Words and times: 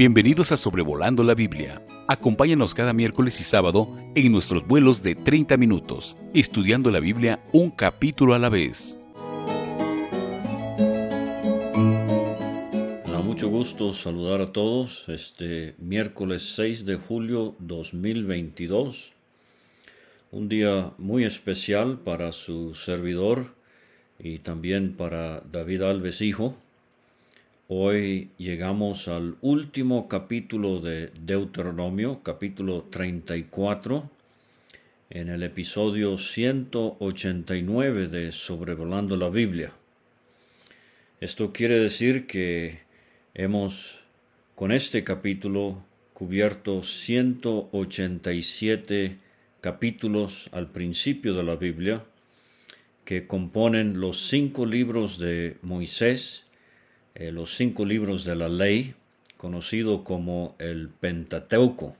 Bienvenidos 0.00 0.50
a 0.50 0.56
Sobrevolando 0.56 1.22
la 1.22 1.34
Biblia. 1.34 1.84
Acompáñanos 2.08 2.74
cada 2.74 2.94
miércoles 2.94 3.38
y 3.38 3.44
sábado 3.44 3.86
en 4.14 4.32
nuestros 4.32 4.66
vuelos 4.66 5.02
de 5.02 5.14
30 5.14 5.58
minutos, 5.58 6.16
estudiando 6.32 6.90
la 6.90 7.00
Biblia 7.00 7.44
un 7.52 7.70
capítulo 7.70 8.32
a 8.32 8.38
la 8.38 8.48
vez. 8.48 8.96
Da 13.12 13.20
mucho 13.22 13.50
gusto 13.50 13.92
saludar 13.92 14.40
a 14.40 14.52
todos 14.52 15.04
este 15.08 15.74
miércoles 15.76 16.54
6 16.54 16.86
de 16.86 16.96
julio 16.96 17.54
2022. 17.58 19.12
Un 20.30 20.48
día 20.48 20.94
muy 20.96 21.24
especial 21.24 21.98
para 21.98 22.32
su 22.32 22.74
servidor 22.74 23.54
y 24.18 24.38
también 24.38 24.94
para 24.94 25.40
David 25.40 25.82
Alves 25.82 26.22
Hijo 26.22 26.56
Hoy 27.72 28.30
llegamos 28.36 29.06
al 29.06 29.36
último 29.42 30.08
capítulo 30.08 30.80
de 30.80 31.12
Deuteronomio, 31.20 32.20
capítulo 32.24 32.88
34, 32.90 34.10
en 35.10 35.28
el 35.28 35.44
episodio 35.44 36.18
189 36.18 38.08
de 38.08 38.32
Sobrevolando 38.32 39.16
la 39.16 39.28
Biblia. 39.28 39.72
Esto 41.20 41.52
quiere 41.52 41.78
decir 41.78 42.26
que 42.26 42.80
hemos 43.34 44.00
con 44.56 44.72
este 44.72 45.04
capítulo 45.04 45.84
cubierto 46.12 46.82
187 46.82 49.16
capítulos 49.60 50.48
al 50.50 50.72
principio 50.72 51.34
de 51.34 51.44
la 51.44 51.54
Biblia 51.54 52.04
que 53.04 53.28
componen 53.28 54.00
los 54.00 54.26
cinco 54.26 54.66
libros 54.66 55.20
de 55.20 55.56
Moisés, 55.62 56.49
eh, 57.20 57.32
los 57.32 57.54
cinco 57.54 57.84
libros 57.84 58.24
de 58.24 58.34
la 58.34 58.48
ley, 58.48 58.94
conocido 59.36 60.04
como 60.04 60.56
el 60.58 60.88
Pentateuco. 60.88 61.94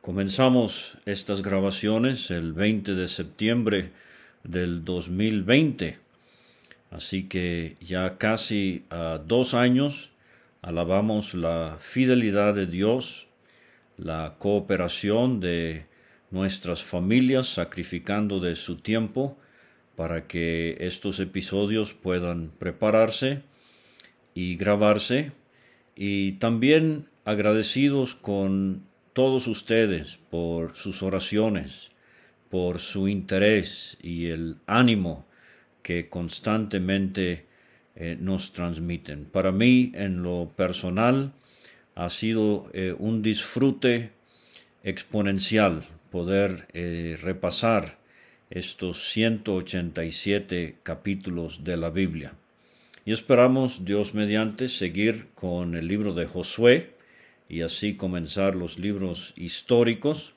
Comenzamos 0.00 0.96
estas 1.04 1.42
grabaciones 1.42 2.30
el 2.30 2.52
20 2.52 2.94
de 2.94 3.08
septiembre 3.08 3.90
del 4.44 4.84
2020, 4.84 5.98
así 6.92 7.24
que 7.24 7.74
ya 7.80 8.18
casi 8.18 8.84
a 8.90 9.18
dos 9.18 9.52
años 9.52 10.10
alabamos 10.62 11.34
la 11.34 11.78
fidelidad 11.80 12.54
de 12.54 12.66
Dios, 12.66 13.26
la 13.96 14.36
cooperación 14.38 15.40
de 15.40 15.86
nuestras 16.30 16.84
familias 16.84 17.48
sacrificando 17.48 18.38
de 18.38 18.54
su 18.54 18.76
tiempo 18.76 19.36
para 19.96 20.28
que 20.28 20.76
estos 20.78 21.18
episodios 21.18 21.94
puedan 21.94 22.52
prepararse 22.60 23.42
y 24.34 24.56
grabarse 24.56 25.32
y 25.96 26.32
también 26.32 27.06
agradecidos 27.24 28.14
con 28.14 28.82
todos 29.12 29.46
ustedes 29.46 30.18
por 30.30 30.76
sus 30.76 31.02
oraciones, 31.02 31.90
por 32.50 32.78
su 32.78 33.08
interés 33.08 33.98
y 34.02 34.26
el 34.26 34.56
ánimo 34.66 35.26
que 35.82 36.08
constantemente 36.08 37.46
eh, 37.96 38.16
nos 38.20 38.52
transmiten. 38.52 39.24
Para 39.24 39.50
mí, 39.50 39.92
en 39.94 40.22
lo 40.22 40.52
personal, 40.54 41.32
ha 41.96 42.08
sido 42.10 42.70
eh, 42.72 42.94
un 42.96 43.22
disfrute 43.22 44.12
exponencial 44.84 45.84
poder 46.10 46.68
eh, 46.72 47.18
repasar 47.20 47.98
estos 48.50 49.10
187 49.10 50.76
capítulos 50.82 51.64
de 51.64 51.76
la 51.76 51.90
Biblia. 51.90 52.34
Y 53.08 53.12
esperamos, 53.12 53.86
Dios 53.86 54.12
mediante, 54.12 54.68
seguir 54.68 55.28
con 55.34 55.76
el 55.76 55.88
libro 55.88 56.12
de 56.12 56.26
Josué 56.26 56.90
y 57.48 57.62
así 57.62 57.96
comenzar 57.96 58.54
los 58.54 58.78
libros 58.78 59.32
históricos 59.34 60.34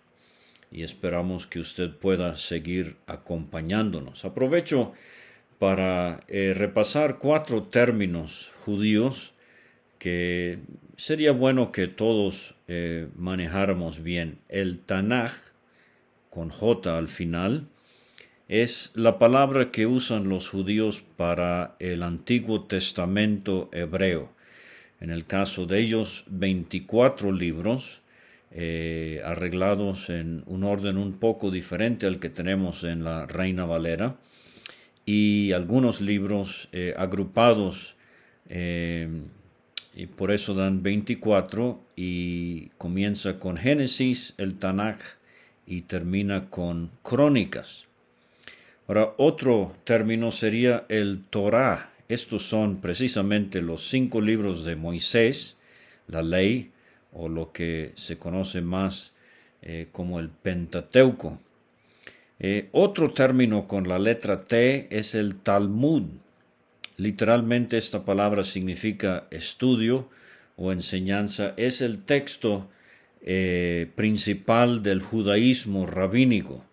y 0.72 0.84
esperamos 0.84 1.48
que 1.48 1.59
usted 1.59 1.90
pueda 1.90 2.36
seguir 2.36 2.96
acompañándonos. 3.08 4.24
Aprovecho 4.24 4.94
para 5.59 6.24
eh, 6.30 6.54
repasar 6.56 7.18
cuatro 7.18 7.64
términos 7.64 8.54
judíos 8.64 9.34
que 10.00 10.59
sería 10.96 11.34
bueno 11.34 11.74
que 11.74 11.88
todos 11.88 12.56
eh, 12.70 13.09
manejáramos 13.18 14.02
bien. 14.02 14.40
El 14.48 14.80
Tanaj, 14.80 15.34
con 16.30 16.50
J 16.50 16.98
al 16.98 17.09
final, 17.09 17.68
es 18.52 18.92
la 18.96 19.18
palabra 19.18 19.72
que 19.72 19.88
usan 19.88 20.28
los 20.28 20.50
judíos 20.50 21.02
para 21.16 21.78
el 21.80 22.04
Antiguo 22.04 22.66
Testamento 22.66 23.70
hebreo. 23.72 24.30
En 25.00 25.10
el 25.10 25.26
caso 25.26 25.66
de 25.66 25.80
ellos, 25.80 26.26
24 26.28 27.32
libros 27.32 28.02
eh, 28.52 29.22
arreglados 29.24 30.10
en 30.10 30.44
un 30.48 30.66
orden 30.66 30.98
un 30.98 31.14
poco 31.14 31.50
diferente 31.50 32.08
al 32.08 32.20
que 32.20 32.30
tenemos 32.30 32.84
en 32.84 33.06
la 33.06 33.26
Reina 33.26 33.64
Valera 33.64 34.18
y 35.06 35.54
algunos 35.54 36.02
libros 36.02 36.68
eh, 36.74 36.94
agrupados 36.98 37.96
eh, 38.50 39.08
y 39.96 40.08
por 40.08 40.30
eso 40.30 40.56
dan 40.56 40.84
24 40.84 41.80
y 41.96 42.66
comienza 42.78 43.40
con 43.40 43.56
Génesis, 43.56 44.34
el 44.38 44.56
Tanakh 44.56 45.00
y 45.66 45.84
termina 45.84 46.50
con 46.50 46.92
Crónicas. 47.02 47.88
Ahora, 48.88 49.14
otro 49.18 49.75
término 49.84 50.31
sería 50.31 50.86
el 50.90 51.24
Torah. 51.30 51.92
Estos 52.09 52.44
son 52.44 52.81
precisamente 52.81 53.62
los 53.62 53.88
cinco 53.88 54.19
libros 54.19 54.66
de 54.66 54.75
Moisés, 54.75 55.58
la 56.08 56.22
ley, 56.22 56.72
o 57.14 57.30
lo 57.30 57.52
que 57.52 57.91
se 57.96 58.18
conoce 58.18 58.62
más 58.62 59.14
eh, 59.62 59.88
como 59.91 60.20
el 60.20 60.30
Pentateuco. 60.30 61.40
Eh, 62.40 62.70
otro 62.72 63.12
término 63.12 63.68
con 63.68 63.88
la 63.88 64.00
letra 64.00 64.46
T 64.46 64.88
es 64.90 65.14
el 65.14 65.36
Talmud. 65.36 66.03
Literalmente 66.97 67.78
esta 67.78 68.03
palabra 68.03 68.44
significa 68.44 69.28
estudio 69.30 70.09
o 70.58 70.72
enseñanza. 70.72 71.53
Es 71.58 71.81
el 71.81 72.03
texto 72.03 72.70
eh, 73.22 73.91
principal 73.96 74.81
del 74.81 75.02
judaísmo 75.02 75.86
rabínico. 75.86 76.66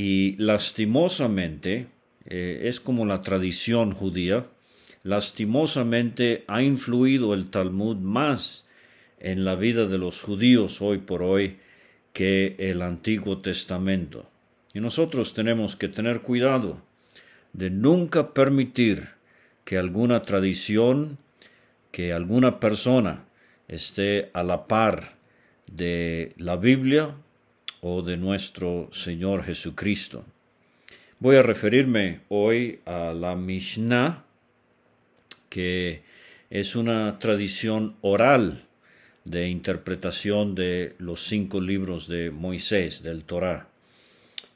Y 0.00 0.36
lastimosamente, 0.38 1.88
eh, 2.24 2.60
es 2.66 2.78
como 2.78 3.04
la 3.04 3.20
tradición 3.20 3.90
judía, 3.90 4.46
lastimosamente 5.02 6.44
ha 6.46 6.62
influido 6.62 7.34
el 7.34 7.50
Talmud 7.50 7.96
más 7.96 8.68
en 9.18 9.44
la 9.44 9.56
vida 9.56 9.86
de 9.86 9.98
los 9.98 10.22
judíos 10.22 10.80
hoy 10.80 10.98
por 10.98 11.24
hoy 11.24 11.56
que 12.12 12.54
el 12.60 12.82
Antiguo 12.82 13.38
Testamento. 13.38 14.30
Y 14.72 14.78
nosotros 14.78 15.34
tenemos 15.34 15.74
que 15.74 15.88
tener 15.88 16.20
cuidado 16.20 16.80
de 17.52 17.68
nunca 17.68 18.34
permitir 18.34 19.08
que 19.64 19.78
alguna 19.78 20.22
tradición, 20.22 21.18
que 21.90 22.12
alguna 22.12 22.60
persona 22.60 23.24
esté 23.66 24.30
a 24.32 24.44
la 24.44 24.68
par 24.68 25.16
de 25.66 26.34
la 26.36 26.54
Biblia 26.54 27.16
o 27.80 28.02
de 28.02 28.16
nuestro 28.16 28.88
Señor 28.92 29.44
Jesucristo. 29.44 30.24
Voy 31.20 31.36
a 31.36 31.42
referirme 31.42 32.20
hoy 32.28 32.80
a 32.84 33.12
la 33.12 33.34
Mishnah, 33.34 34.24
que 35.48 36.02
es 36.50 36.76
una 36.76 37.18
tradición 37.18 37.96
oral 38.00 38.64
de 39.24 39.48
interpretación 39.48 40.54
de 40.54 40.94
los 40.98 41.26
cinco 41.26 41.60
libros 41.60 42.08
de 42.08 42.30
Moisés, 42.30 43.02
del 43.02 43.24
Torah. 43.24 43.68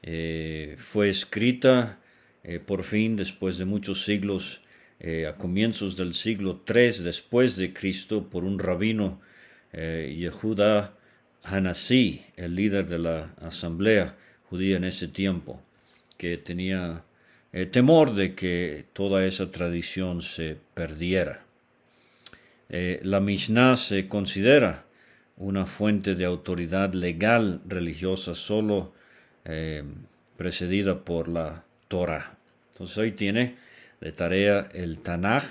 Eh, 0.03 0.77
fue 0.79 1.11
escrita 1.11 1.99
eh, 2.45 2.59
por 2.59 2.83
fin 2.83 3.17
después 3.17 3.59
de 3.59 3.65
muchos 3.65 4.05
siglos, 4.05 4.61
eh, 5.01 5.27
a 5.27 5.35
comienzos 5.35 5.97
del 5.97 6.15
siglo 6.15 6.63
III 6.67 7.05
después 7.05 7.57
de 7.57 7.73
Cristo, 7.73 8.29
por 8.31 8.45
un 8.45 8.59
rabino 8.59 9.21
Yehuda 9.75 10.95
Hanasí, 11.43 12.25
el 12.37 12.55
líder 12.55 12.87
de 12.87 12.99
la 12.99 13.35
asamblea 13.41 14.15
judía 14.49 14.77
en 14.77 14.85
ese 14.85 15.09
tiempo, 15.09 15.61
que 16.17 16.37
tenía 16.39 17.03
eh, 17.53 17.67
temor 17.67 18.15
de 18.15 18.35
que 18.35 18.85
toda 18.93 19.27
esa 19.27 19.51
tradición 19.51 20.23
se 20.23 20.57
perdiera. 20.75 21.43
Eh, 22.69 23.01
la 23.03 23.21
Mishnah 23.21 23.77
se 23.77 24.09
considera 24.09 24.85
una 25.37 25.67
fuente 25.67 26.15
de 26.15 26.25
autoridad 26.25 26.95
legal 26.95 27.61
religiosa 27.67 28.35
solo 28.35 28.93
eh, 29.45 29.83
precedida 30.37 31.05
por 31.05 31.29
la 31.29 31.65
Torah. 31.89 32.37
Entonces 32.73 32.97
hoy 32.99 33.13
tiene 33.13 33.57
de 34.01 34.13
tarea 34.13 34.69
el 34.73 35.01
Tanaj, 35.01 35.45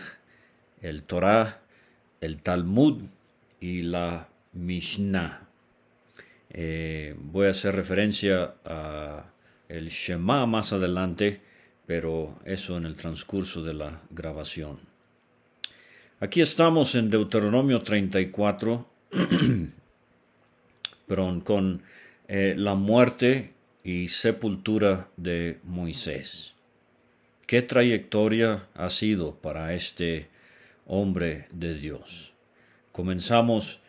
el 0.82 1.04
Torah, 1.04 1.60
el 2.22 2.38
Talmud 2.42 3.04
y 3.60 3.84
la 3.84 4.28
Mishnah. 4.54 5.51
Eh, 6.54 7.16
voy 7.18 7.48
a 7.48 7.52
hacer 7.52 7.76
referencia 7.76 8.56
a 8.66 9.26
el 9.70 9.88
Shema 9.88 10.46
más 10.46 10.74
adelante, 10.74 11.42
pero 11.86 12.40
eso 12.46 12.78
en 12.78 12.86
el 12.86 12.96
transcurso 12.96 13.64
de 13.64 13.74
la 13.74 14.02
grabación. 14.10 14.80
Aquí 16.20 16.42
estamos 16.42 16.94
en 16.96 17.10
Deuteronomio 17.10 17.80
34, 17.80 18.86
perdón, 21.08 21.42
con 21.42 21.82
eh, 22.28 22.54
la 22.58 22.76
muerte 22.76 23.54
y 23.84 24.10
sepultura 24.10 25.08
de 25.18 25.60
Moisés. 25.64 26.54
¿Qué 27.48 27.62
trayectoria 27.62 28.68
ha 28.76 28.90
sido 28.90 29.36
para 29.36 29.74
este 29.74 30.30
hombre 30.86 31.48
de 31.52 31.74
Dios? 31.76 32.34
Comenzamos 32.92 33.80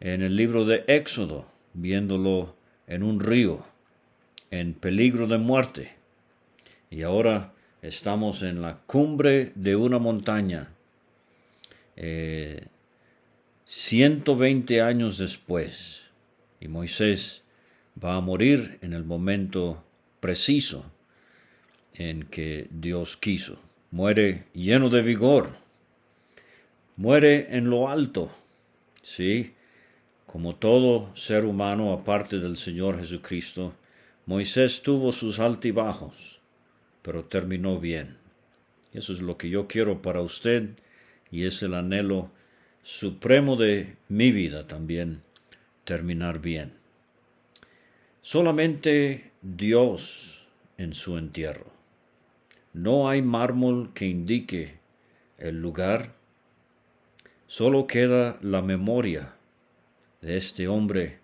en 0.00 0.22
el 0.22 0.36
libro 0.36 0.64
de 0.64 0.84
Éxodo, 0.86 1.46
viéndolo 1.74 2.56
en 2.86 3.02
un 3.02 3.20
río, 3.20 3.64
en 4.50 4.74
peligro 4.74 5.26
de 5.26 5.38
muerte. 5.38 5.92
Y 6.90 7.02
ahora 7.02 7.52
estamos 7.82 8.42
en 8.42 8.62
la 8.62 8.76
cumbre 8.76 9.52
de 9.54 9.76
una 9.76 9.98
montaña. 9.98 10.70
120 13.64 14.74
eh, 14.76 14.80
años 14.80 15.18
después, 15.18 16.02
y 16.60 16.68
Moisés 16.68 17.42
va 18.02 18.16
a 18.16 18.20
morir 18.20 18.78
en 18.82 18.92
el 18.92 19.04
momento 19.04 19.84
preciso 20.20 20.84
en 21.94 22.24
que 22.24 22.68
Dios 22.70 23.16
quiso. 23.16 23.58
Muere 23.90 24.44
lleno 24.54 24.88
de 24.88 25.02
vigor. 25.02 25.56
Muere 26.96 27.56
en 27.56 27.70
lo 27.70 27.88
alto. 27.88 28.30
Sí, 29.02 29.54
como 30.30 30.54
todo 30.54 31.10
ser 31.16 31.44
humano 31.44 31.92
aparte 31.92 32.38
del 32.38 32.56
Señor 32.56 33.00
Jesucristo, 33.00 33.74
Moisés 34.26 34.80
tuvo 34.80 35.10
sus 35.10 35.40
altibajos, 35.40 36.38
pero 37.02 37.24
terminó 37.24 37.80
bien. 37.80 38.16
Eso 38.92 39.12
es 39.12 39.22
lo 39.22 39.36
que 39.36 39.50
yo 39.50 39.66
quiero 39.66 40.02
para 40.02 40.20
usted 40.20 40.68
y 41.32 41.46
es 41.46 41.64
el 41.64 41.74
anhelo 41.74 42.30
supremo 42.84 43.56
de 43.56 43.96
mi 44.08 44.30
vida 44.30 44.68
también, 44.68 45.22
terminar 45.82 46.40
bien. 46.40 46.74
Solamente 48.22 49.32
Dios 49.42 50.46
en 50.78 50.94
su 50.94 51.18
entierro. 51.18 51.72
No 52.72 53.08
hay 53.08 53.20
mármol 53.20 53.90
que 53.94 54.06
indique 54.06 54.78
el 55.38 55.60
lugar, 55.60 56.14
solo 57.48 57.88
queda 57.88 58.38
la 58.42 58.62
memoria 58.62 59.34
de 60.20 60.36
este 60.36 60.68
hombre 60.68 61.18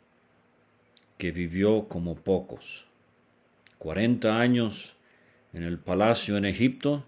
que 1.18 1.30
vivió 1.30 1.88
como 1.88 2.14
pocos. 2.14 2.86
Cuarenta 3.78 4.40
años 4.40 4.94
en 5.52 5.62
el 5.62 5.78
palacio 5.78 6.36
en 6.36 6.44
Egipto, 6.44 7.04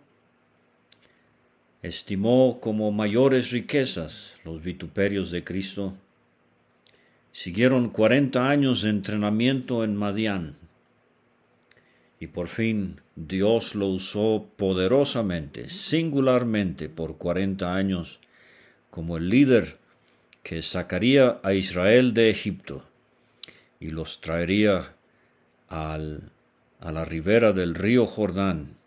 estimó 1.83 2.61
como 2.61 2.91
mayores 2.93 3.51
riquezas 3.51 4.37
los 4.45 4.63
vituperios 4.63 5.31
de 5.31 5.45
Cristo 5.45 5.95
Siguieron 7.33 7.91
cuarenta 7.91 8.49
años 8.49 8.83
de 8.83 8.91
entrenamiento 8.91 9.85
en 9.85 9.95
Madián 9.95 10.57
y 12.19 12.27
por 12.27 12.49
fin 12.49 13.01
Dios 13.15 13.77
lo 13.77 13.87
usó 13.87 14.51
poderosamente, 14.57 15.69
singularmente 15.69 16.89
por 16.89 17.17
cuarenta 17.17 17.75
años 17.75 18.19
como 18.91 19.19
el 19.19 19.29
líder 19.29 19.79
que 20.49 20.63
sacaría 20.63 21.41
a 21.43 21.53
Israel 21.53 22.15
de 22.15 22.31
Egipto 22.31 22.83
y 23.81 23.91
los 23.91 24.23
traería 24.23 24.95
al, 25.69 26.33
a 26.81 26.91
la 26.91 27.05
ribera 27.05 27.53
del 27.53 27.75
río 27.75 28.07
Jordán 28.07 28.79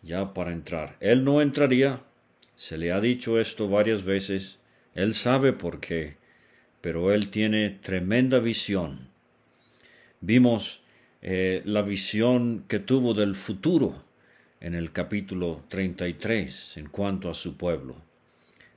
ya 0.00 0.32
para 0.32 0.52
entrar. 0.52 0.96
Él 1.00 1.22
no 1.22 1.42
entraría, 1.42 2.00
se 2.54 2.78
le 2.78 2.92
ha 2.92 3.02
dicho 3.02 3.38
esto 3.38 3.68
varias 3.68 4.04
veces, 4.04 4.58
él 4.94 5.12
sabe 5.12 5.52
por 5.52 5.80
qué 5.80 6.16
pero 6.80 7.12
él 7.12 7.30
tiene 7.30 7.68
tremenda 7.70 8.38
visión. 8.38 9.08
Vimos 10.20 10.82
eh, 11.20 11.60
la 11.64 11.82
visión 11.82 12.64
que 12.68 12.78
tuvo 12.78 13.12
del 13.12 13.34
futuro 13.34 14.02
en 14.60 14.74
el 14.74 14.92
capítulo 14.92 15.62
33 15.68 16.76
en 16.76 16.88
cuanto 16.88 17.28
a 17.28 17.34
su 17.34 17.56
pueblo. 17.56 17.96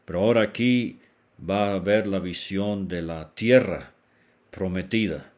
Pero 0.05 0.21
ahora 0.21 0.41
aquí 0.41 0.99
va 1.47 1.73
a 1.73 1.79
ver 1.79 2.07
la 2.07 2.19
visión 2.19 2.87
de 2.87 3.01
la 3.01 3.33
tierra 3.33 3.93
prometida 4.51 5.31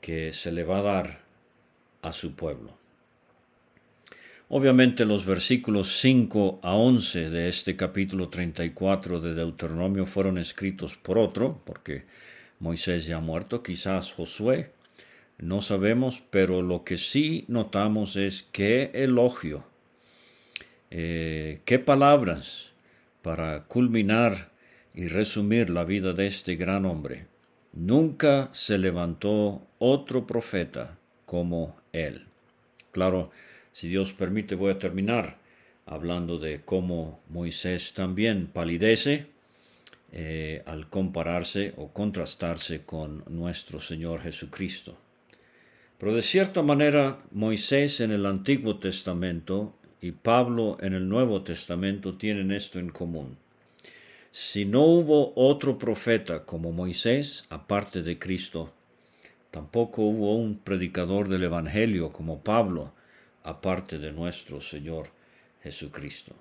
que 0.00 0.32
se 0.32 0.52
le 0.52 0.64
va 0.64 0.78
a 0.78 0.82
dar 0.82 1.20
a 2.02 2.12
su 2.12 2.34
pueblo. 2.34 2.78
Obviamente 4.48 5.04
los 5.04 5.24
versículos 5.24 6.00
5 6.00 6.60
a 6.62 6.74
11 6.74 7.30
de 7.30 7.48
este 7.48 7.76
capítulo 7.76 8.28
34 8.30 9.20
de 9.20 9.34
Deuteronomio 9.34 10.06
fueron 10.06 10.38
escritos 10.38 10.96
por 10.96 11.18
otro, 11.18 11.60
porque 11.64 12.04
Moisés 12.58 13.06
ya 13.06 13.18
ha 13.18 13.20
muerto, 13.20 13.62
quizás 13.62 14.10
Josué, 14.12 14.72
no 15.38 15.62
sabemos, 15.62 16.22
pero 16.30 16.62
lo 16.62 16.82
que 16.82 16.98
sí 16.98 17.44
notamos 17.46 18.16
es 18.16 18.46
qué 18.50 18.90
elogio, 18.92 19.64
eh, 20.90 21.60
qué 21.64 21.78
palabras 21.78 22.72
para 23.22 23.64
culminar 23.64 24.49
y 24.94 25.08
resumir 25.08 25.70
la 25.70 25.84
vida 25.84 26.12
de 26.12 26.26
este 26.26 26.56
gran 26.56 26.84
hombre. 26.84 27.26
Nunca 27.72 28.48
se 28.52 28.78
levantó 28.78 29.66
otro 29.78 30.26
profeta 30.26 30.98
como 31.26 31.76
él. 31.92 32.26
Claro, 32.92 33.30
si 33.72 33.88
Dios 33.88 34.12
permite, 34.12 34.54
voy 34.54 34.72
a 34.72 34.78
terminar 34.78 35.38
hablando 35.86 36.38
de 36.38 36.60
cómo 36.64 37.20
Moisés 37.28 37.94
también 37.94 38.46
palidece 38.46 39.26
eh, 40.12 40.62
al 40.66 40.88
compararse 40.88 41.74
o 41.76 41.88
contrastarse 41.88 42.82
con 42.82 43.24
nuestro 43.28 43.80
Señor 43.80 44.22
Jesucristo. 44.22 44.96
Pero 45.98 46.14
de 46.14 46.22
cierta 46.22 46.62
manera, 46.62 47.18
Moisés 47.30 48.00
en 48.00 48.10
el 48.10 48.24
Antiguo 48.26 48.78
Testamento 48.78 49.76
y 50.00 50.12
Pablo 50.12 50.78
en 50.80 50.94
el 50.94 51.08
Nuevo 51.08 51.42
Testamento 51.42 52.16
tienen 52.16 52.52
esto 52.52 52.78
en 52.78 52.90
común. 52.90 53.36
Si 54.30 54.64
no 54.64 54.84
hubo 54.84 55.32
otro 55.34 55.76
profeta 55.76 56.44
como 56.44 56.70
Moisés, 56.70 57.46
aparte 57.48 58.02
de 58.02 58.18
Cristo, 58.18 58.72
tampoco 59.50 60.02
hubo 60.02 60.36
un 60.36 60.58
predicador 60.58 61.28
del 61.28 61.42
Evangelio 61.42 62.12
como 62.12 62.40
Pablo, 62.40 62.92
aparte 63.42 63.98
de 63.98 64.12
nuestro 64.12 64.60
Señor 64.60 65.08
Jesucristo. 65.64 66.36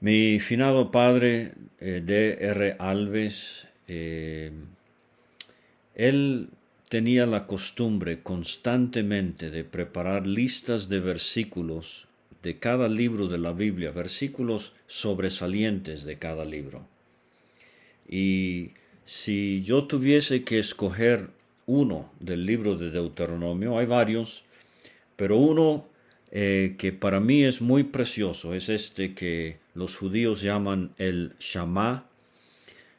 Mi 0.00 0.40
finado 0.40 0.90
padre, 0.90 1.52
eh, 1.78 2.00
D. 2.02 2.38
R. 2.40 2.76
Alves, 2.78 3.68
eh, 3.86 4.50
él 5.94 6.48
tenía 6.88 7.26
la 7.26 7.46
costumbre 7.46 8.22
constantemente 8.22 9.50
de 9.50 9.64
preparar 9.64 10.26
listas 10.26 10.88
de 10.88 11.00
versículos 11.00 12.07
de 12.42 12.58
cada 12.58 12.88
libro 12.88 13.28
de 13.28 13.38
la 13.38 13.52
Biblia, 13.52 13.90
versículos 13.90 14.72
sobresalientes 14.86 16.04
de 16.04 16.18
cada 16.18 16.44
libro. 16.44 16.86
Y 18.08 18.70
si 19.04 19.62
yo 19.62 19.84
tuviese 19.84 20.44
que 20.44 20.58
escoger 20.58 21.28
uno 21.66 22.10
del 22.20 22.46
libro 22.46 22.76
de 22.76 22.90
Deuteronomio, 22.90 23.78
hay 23.78 23.86
varios, 23.86 24.44
pero 25.16 25.36
uno 25.36 25.86
eh, 26.30 26.74
que 26.78 26.92
para 26.92 27.20
mí 27.20 27.44
es 27.44 27.62
muy 27.62 27.84
precioso 27.84 28.54
es 28.54 28.68
este 28.68 29.14
que 29.14 29.58
los 29.74 29.96
judíos 29.96 30.42
llaman 30.42 30.92
el 30.98 31.32
Shama, 31.38 32.06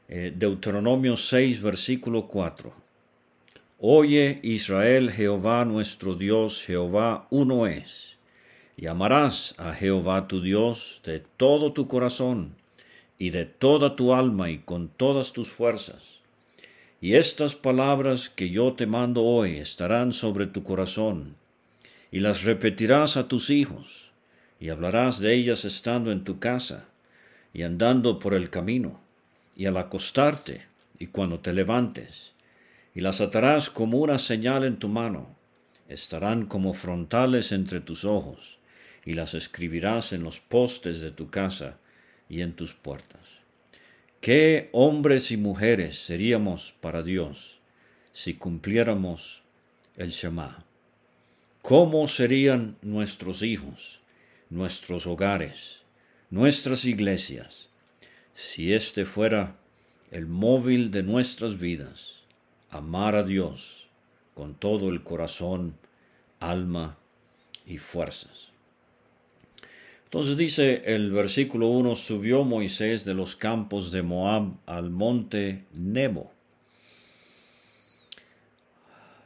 eh, 0.08 0.34
Deuteronomio 0.36 1.16
6, 1.16 1.62
versículo 1.62 2.28
4. 2.28 2.74
Oye 3.80 4.40
Israel, 4.42 5.12
Jehová 5.12 5.64
nuestro 5.66 6.16
Dios, 6.16 6.64
Jehová 6.64 7.28
uno 7.30 7.68
es. 7.68 8.18
Y 8.82 8.88
amarás 8.88 9.56
a 9.58 9.74
Jehová 9.74 10.30
tu 10.30 10.40
Dios 10.40 11.02
de 11.04 11.20
todo 11.20 11.74
tu 11.74 11.90
corazón 11.90 12.56
y 13.18 13.32
de 13.32 13.44
toda 13.44 13.98
tu 13.98 14.14
alma 14.14 14.52
y 14.52 14.60
con 14.60 14.88
todas 14.88 15.34
tus 15.34 15.50
fuerzas. 15.50 16.22
Y 17.02 17.16
estas 17.16 17.56
palabras 17.56 18.30
que 18.30 18.52
yo 18.52 18.72
te 18.76 18.86
mando 18.86 19.26
hoy 19.26 19.58
estarán 19.58 20.14
sobre 20.14 20.48
tu 20.48 20.64
corazón 20.64 21.36
y 22.10 22.22
las 22.22 22.46
repetirás 22.46 23.18
a 23.18 23.28
tus 23.28 23.50
hijos, 23.50 24.12
y 24.62 24.70
hablarás 24.70 25.20
de 25.20 25.34
ellas 25.34 25.66
estando 25.66 26.14
en 26.14 26.24
tu 26.24 26.40
casa, 26.40 26.86
y 27.54 27.64
andando 27.64 28.18
por 28.18 28.34
el 28.34 28.50
camino, 28.50 29.02
y 29.58 29.66
al 29.66 29.76
acostarte, 29.76 30.68
y 30.98 31.08
cuando 31.08 31.42
te 31.42 31.52
levantes, 31.52 32.32
y 32.96 33.02
las 33.02 33.20
atarás 33.20 33.70
como 33.70 33.98
una 33.98 34.18
señal 34.18 34.64
en 34.64 34.78
tu 34.78 34.88
mano, 34.88 35.36
estarán 35.90 36.46
como 36.46 36.74
frontales 36.74 37.52
entre 37.52 37.82
tus 37.82 38.06
ojos, 38.06 38.59
y 39.06 39.14
las 39.14 39.34
escribirás 39.34 40.14
en 40.14 40.24
los 40.24 40.40
postes 40.40 41.02
de 41.02 41.12
tu 41.12 41.30
casa 41.30 41.78
y 42.28 42.42
en 42.42 42.54
tus 42.54 42.74
puertas. 42.74 43.40
¿Qué 44.22 44.70
hombres 44.74 45.32
y 45.32 45.38
mujeres 45.38 45.98
seríamos 45.98 46.74
para 46.82 47.02
Dios 47.04 47.60
si 48.12 48.34
cumpliéramos 48.34 49.42
el 49.96 50.10
Shema? 50.10 50.66
¿Cómo 51.62 52.08
serían 52.08 52.78
nuestros 52.82 53.44
hijos, 53.44 54.00
nuestros 54.50 55.08
hogares, 55.08 55.82
nuestras 56.30 56.86
iglesias, 56.86 57.70
si 58.34 58.74
este 58.74 59.06
fuera 59.06 59.56
el 60.12 60.26
móvil 60.26 60.92
de 60.92 61.04
nuestras 61.04 61.60
vidas, 61.60 62.22
amar 62.70 63.16
a 63.16 63.24
Dios 63.24 63.88
con 64.34 64.56
todo 64.56 64.90
el 64.90 65.04
corazón, 65.04 65.76
alma 66.40 66.98
y 67.66 67.78
fuerzas. 67.78 68.49
Entonces 70.10 70.38
dice 70.38 70.82
el 70.88 71.12
versículo 71.12 71.68
1, 71.68 71.96
subió 71.96 72.44
Moisés 72.44 73.06
de 73.06 73.14
los 73.14 73.36
campos 73.36 73.92
de 73.92 74.02
Moab 74.02 74.54
al 74.66 74.90
monte 74.90 75.66
Nebo, 75.76 76.32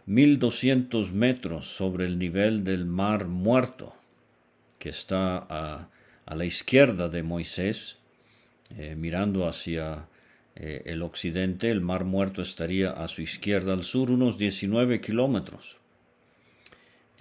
mil 0.06 0.40
doscientos 0.40 1.13
metros 1.13 1.68
sobre 1.68 2.06
el 2.06 2.20
nivel 2.20 2.66
del 2.66 2.84
mar 2.84 3.28
muerto, 3.30 3.96
que 4.78 4.90
está 4.90 5.48
a, 5.50 5.88
la 6.36 6.44
izquierda 6.44 7.08
de 7.08 7.24
Moisés, 7.24 7.98
eh, 8.78 8.96
mirando 8.98 9.48
hacia 9.48 10.10
eh, 10.58 10.82
el 10.86 11.02
occidente, 11.02 11.72
el 11.72 11.80
mar 11.80 12.04
muerto 12.04 12.42
estaría 12.42 12.92
a 12.92 13.08
su 13.08 13.22
izquierda, 13.22 13.72
al 13.72 13.84
sur 13.84 14.12
unos 14.12 14.38
19 14.38 15.00
kilómetros. 15.00 15.78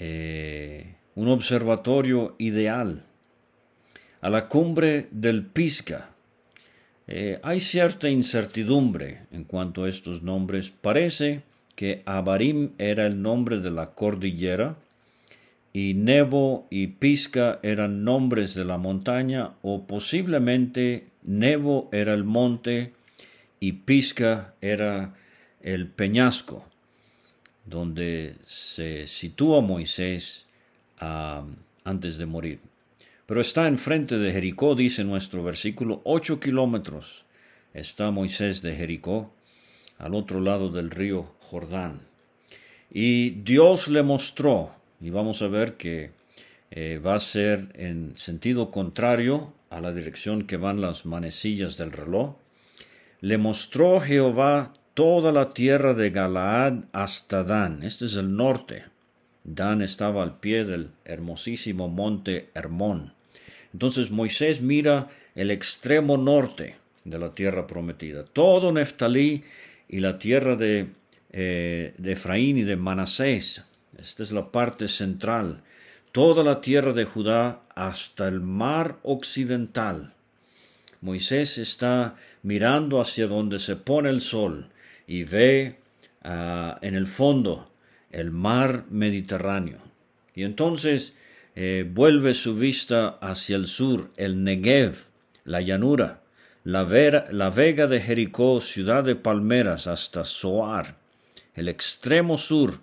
Eh, 0.01 0.97
un 1.15 1.29
observatorio 1.29 2.35
ideal 2.39 3.05
a 4.23 4.31
la 4.31 4.49
cumbre 4.49 5.09
del 5.11 5.45
Pisca. 5.45 6.11
Eh, 7.09 7.41
hay 7.43 7.61
cierta 7.61 8.09
incertidumbre 8.09 9.27
en 9.33 9.45
cuanto 9.45 9.85
a 9.85 9.89
estos 9.89 10.23
nombres. 10.23 10.71
Parece 10.71 11.43
que 11.75 12.03
Abarim 12.07 12.71
era 12.79 13.07
el 13.07 13.21
nombre 13.21 13.59
de 13.59 13.73
la 13.73 13.91
cordillera 13.91 14.77
y 15.73 15.95
Nebo 15.95 16.67
y 16.71 16.87
Pisca 16.87 17.59
eran 17.63 18.05
nombres 18.05 18.55
de 18.55 18.65
la 18.65 18.79
montaña 18.79 19.55
o 19.63 19.87
posiblemente 19.87 21.09
Nebo 21.25 21.89
era 21.93 22.15
el 22.15 22.25
monte 22.25 22.93
y 23.59 23.73
Pisca 23.73 24.55
era 24.61 25.15
el 25.61 25.89
peñasco 25.89 26.65
donde 27.65 28.37
se 28.45 29.07
sitúa 29.07 29.61
Moisés 29.61 30.47
ah, 30.99 31.45
antes 31.85 32.19
de 32.19 32.27
morir 32.27 32.72
pero 33.33 33.41
está 33.41 33.67
enfrente 33.67 34.19
de 34.19 34.31
Jericó, 34.31 34.75
dice 34.75 35.05
nuestro 35.05 35.43
versículo, 35.43 36.03
ocho 36.05 36.39
kilómetros 36.39 37.25
está 37.73 38.11
Moisés 38.11 38.61
de 38.61 38.75
Jericó, 38.75 39.33
al 39.97 40.15
otro 40.15 40.39
lado 40.39 40.69
del 40.69 40.91
río 40.91 41.33
Jordán. 41.41 42.03
Y 42.91 43.31
Dios 43.31 43.89
le 43.89 44.03
mostró, 44.03 44.75
y 45.01 45.09
vamos 45.09 45.41
a 45.41 45.47
ver 45.47 45.79
que 45.79 46.11
eh, 46.73 46.99
va 46.99 47.15
a 47.15 47.21
ser 47.21 47.71
en 47.73 48.13
sentido 48.19 48.71
contrario 48.71 49.55
a 49.71 49.81
la 49.81 49.95
dirección 49.95 50.47
que 50.47 50.59
van 50.59 50.83
las 50.83 51.07
manecillas 51.07 51.79
del 51.79 51.93
reloj, 51.93 52.35
le 53.23 53.39
mostró 53.39 53.99
Jehová 54.01 54.75
toda 54.93 55.33
la 55.33 55.55
tierra 55.55 55.95
de 55.95 56.11
Galaad 56.11 56.85
hasta 56.93 57.45
Dan. 57.45 57.83
Este 57.83 58.05
es 58.05 58.17
el 58.17 58.37
norte. 58.37 58.85
Dan 59.43 59.81
estaba 59.81 60.23
al 60.23 60.39
pie 60.39 60.67
del 60.67 60.91
hermosísimo 61.07 61.89
monte 61.89 62.51
Hermón. 62.53 63.15
Entonces 63.73 64.11
Moisés 64.11 64.61
mira 64.61 65.09
el 65.35 65.51
extremo 65.51 66.17
norte 66.17 66.77
de 67.05 67.19
la 67.19 67.35
tierra 67.35 67.67
prometida, 67.67 68.25
todo 68.25 68.73
Neftalí 68.73 69.43
y 69.89 70.01
la 70.01 70.19
tierra 70.19 70.57
de, 70.57 70.89
eh, 71.31 71.95
Efraín 72.05 72.59
y 72.59 72.63
de 72.63 72.77
Manasés. 72.77 73.65
Esta 73.99 74.23
es 74.23 74.33
la 74.33 74.51
parte 74.51 74.89
central. 74.89 75.63
Toda 76.13 76.45
la 76.45 76.61
tierra 76.61 76.93
de 76.93 77.05
Judá 77.05 77.63
hasta 77.75 78.29
el 78.29 78.41
mar 78.41 78.99
occidental. 79.03 80.13
Moisés 81.01 81.59
está 81.59 82.17
mirando 82.43 83.01
hacia 83.01 83.27
donde 83.27 83.59
se 83.59 83.77
pone 83.77 84.09
el 84.09 84.21
sol 84.21 84.69
y 85.07 85.25
ve 85.25 85.79
ah, 86.23 86.79
en 86.81 86.95
el 86.95 87.07
fondo 87.07 87.71
el 88.11 88.31
mar 88.31 88.85
Mediterráneo. 88.91 89.79
Y 90.35 90.45
entonces 90.45 91.15
eh, 91.55 91.89
vuelve 91.89 92.35
su 92.35 92.57
vista 92.57 93.19
hacia 93.21 93.57
el 93.57 93.67
sur, 93.67 94.11
el 94.17 94.43
Negev, 94.43 95.05
la 95.45 95.61
llanura, 95.61 96.23
la, 96.65 96.85
la 97.31 97.51
vega 97.51 97.87
de 97.87 98.01
Jericó, 98.01 98.61
ciudad 98.61 99.05
de 99.05 99.17
palmeras, 99.17 99.87
hasta 99.87 100.25
Soar, 100.25 100.97
el 101.55 101.69
extremo 101.69 102.39
sur 102.39 102.81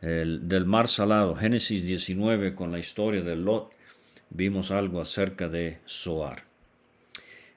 del 0.00 0.64
mar 0.64 0.88
salado. 0.88 1.36
Génesis 1.36 1.84
19 1.84 2.54
con 2.54 2.72
la 2.72 2.78
historia 2.78 3.20
de 3.20 3.36
Lot, 3.36 3.70
vimos 4.30 4.70
algo 4.70 5.00
acerca 5.00 5.48
de 5.48 5.78
Soar. 5.84 6.44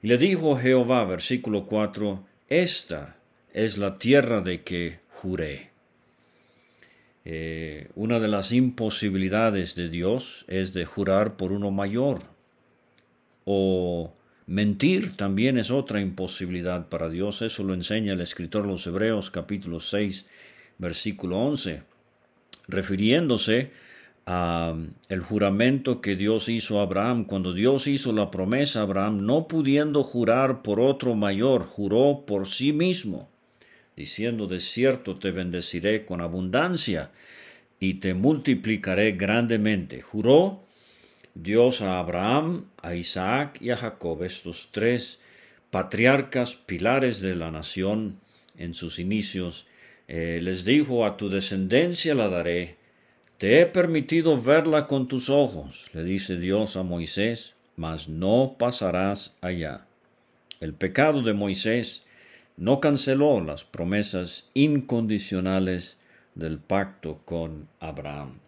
Y 0.02 0.08
le 0.08 0.18
dijo 0.18 0.56
Jehová, 0.56 1.04
versículo 1.04 1.64
4, 1.64 2.22
esta 2.48 3.16
es 3.54 3.78
la 3.78 3.96
tierra 3.96 4.42
de 4.42 4.62
que 4.62 4.98
juré. 5.14 5.73
Eh, 7.24 7.88
una 7.94 8.20
de 8.20 8.28
las 8.28 8.52
imposibilidades 8.52 9.74
de 9.76 9.88
Dios 9.88 10.44
es 10.46 10.74
de 10.74 10.84
jurar 10.84 11.36
por 11.36 11.52
uno 11.52 11.70
mayor. 11.70 12.20
O 13.44 14.12
mentir 14.46 15.16
también 15.16 15.58
es 15.58 15.70
otra 15.70 16.00
imposibilidad 16.00 16.88
para 16.88 17.08
Dios. 17.08 17.42
Eso 17.42 17.62
lo 17.64 17.74
enseña 17.74 18.12
el 18.12 18.20
escritor 18.20 18.62
de 18.62 18.72
los 18.72 18.86
Hebreos 18.86 19.30
capítulo 19.30 19.80
6 19.80 20.26
versículo 20.78 21.38
11, 21.38 21.82
refiriéndose 22.68 23.70
a 24.26 24.74
el 25.08 25.20
juramento 25.20 26.00
que 26.00 26.16
Dios 26.16 26.48
hizo 26.48 26.80
a 26.80 26.82
Abraham. 26.82 27.24
Cuando 27.24 27.52
Dios 27.52 27.86
hizo 27.86 28.12
la 28.12 28.30
promesa 28.30 28.80
a 28.80 28.82
Abraham, 28.82 29.24
no 29.24 29.46
pudiendo 29.46 30.02
jurar 30.02 30.62
por 30.62 30.80
otro 30.80 31.14
mayor, 31.14 31.64
juró 31.66 32.24
por 32.26 32.46
sí 32.46 32.72
mismo 32.72 33.28
diciendo 33.96 34.46
de 34.46 34.60
cierto 34.60 35.16
te 35.16 35.30
bendeciré 35.30 36.04
con 36.04 36.20
abundancia 36.20 37.10
y 37.78 37.94
te 37.94 38.14
multiplicaré 38.14 39.12
grandemente. 39.12 40.00
Juró 40.02 40.62
Dios 41.34 41.82
a 41.82 41.98
Abraham, 41.98 42.66
a 42.82 42.94
Isaac 42.94 43.60
y 43.60 43.70
a 43.70 43.76
Jacob, 43.76 44.22
estos 44.22 44.68
tres 44.70 45.18
patriarcas, 45.70 46.54
pilares 46.54 47.20
de 47.20 47.34
la 47.34 47.50
nación 47.50 48.20
en 48.56 48.74
sus 48.74 48.98
inicios, 49.00 49.66
eh, 50.06 50.38
les 50.40 50.64
dijo 50.64 51.04
a 51.04 51.16
tu 51.16 51.28
descendencia 51.28 52.14
la 52.14 52.28
daré, 52.28 52.76
te 53.38 53.60
he 53.60 53.66
permitido 53.66 54.40
verla 54.40 54.86
con 54.86 55.08
tus 55.08 55.28
ojos, 55.28 55.90
le 55.92 56.04
dice 56.04 56.36
Dios 56.36 56.76
a 56.76 56.84
Moisés, 56.84 57.54
mas 57.76 58.08
no 58.08 58.54
pasarás 58.58 59.36
allá. 59.40 59.86
El 60.60 60.74
pecado 60.74 61.22
de 61.22 61.32
Moisés 61.32 62.04
no 62.56 62.80
canceló 62.80 63.40
las 63.40 63.64
promesas 63.64 64.48
incondicionales 64.54 65.96
del 66.34 66.58
pacto 66.58 67.20
con 67.24 67.68
Abraham. 67.80 68.38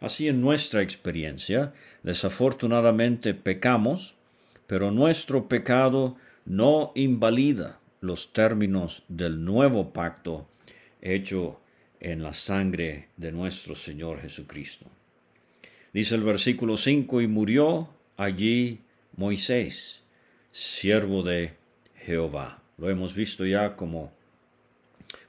Así 0.00 0.28
en 0.28 0.40
nuestra 0.40 0.82
experiencia, 0.82 1.72
desafortunadamente 2.02 3.34
pecamos, 3.34 4.14
pero 4.66 4.90
nuestro 4.90 5.48
pecado 5.48 6.16
no 6.44 6.92
invalida 6.94 7.78
los 8.00 8.32
términos 8.32 9.04
del 9.08 9.44
nuevo 9.44 9.92
pacto 9.92 10.48
hecho 11.00 11.60
en 12.00 12.22
la 12.22 12.34
sangre 12.34 13.08
de 13.16 13.30
nuestro 13.30 13.76
Señor 13.76 14.20
Jesucristo. 14.20 14.86
Dice 15.92 16.14
el 16.14 16.22
versículo 16.22 16.76
5, 16.76 17.20
y 17.20 17.26
murió 17.28 17.88
allí 18.16 18.80
Moisés, 19.16 20.02
siervo 20.50 21.22
de 21.22 21.54
Jehová. 21.94 22.61
Lo 22.82 22.90
hemos 22.90 23.14
visto 23.14 23.46
ya 23.46 23.76
como, 23.76 24.12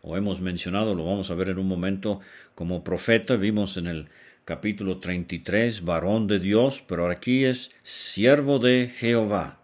o 0.01 0.17
hemos 0.17 0.41
mencionado, 0.41 0.95
lo 0.95 1.05
vamos 1.05 1.29
a 1.29 1.35
ver 1.35 1.49
en 1.49 1.59
un 1.59 1.67
momento, 1.67 2.19
como 2.55 2.83
profeta, 2.83 3.35
vimos 3.35 3.77
en 3.77 3.85
el 3.85 4.07
capítulo 4.43 4.97
33, 4.97 5.85
varón 5.85 6.25
de 6.25 6.39
Dios, 6.39 6.83
pero 6.87 7.11
aquí 7.11 7.45
es 7.45 7.69
siervo 7.83 8.57
de 8.57 8.91
Jehová. 8.97 9.59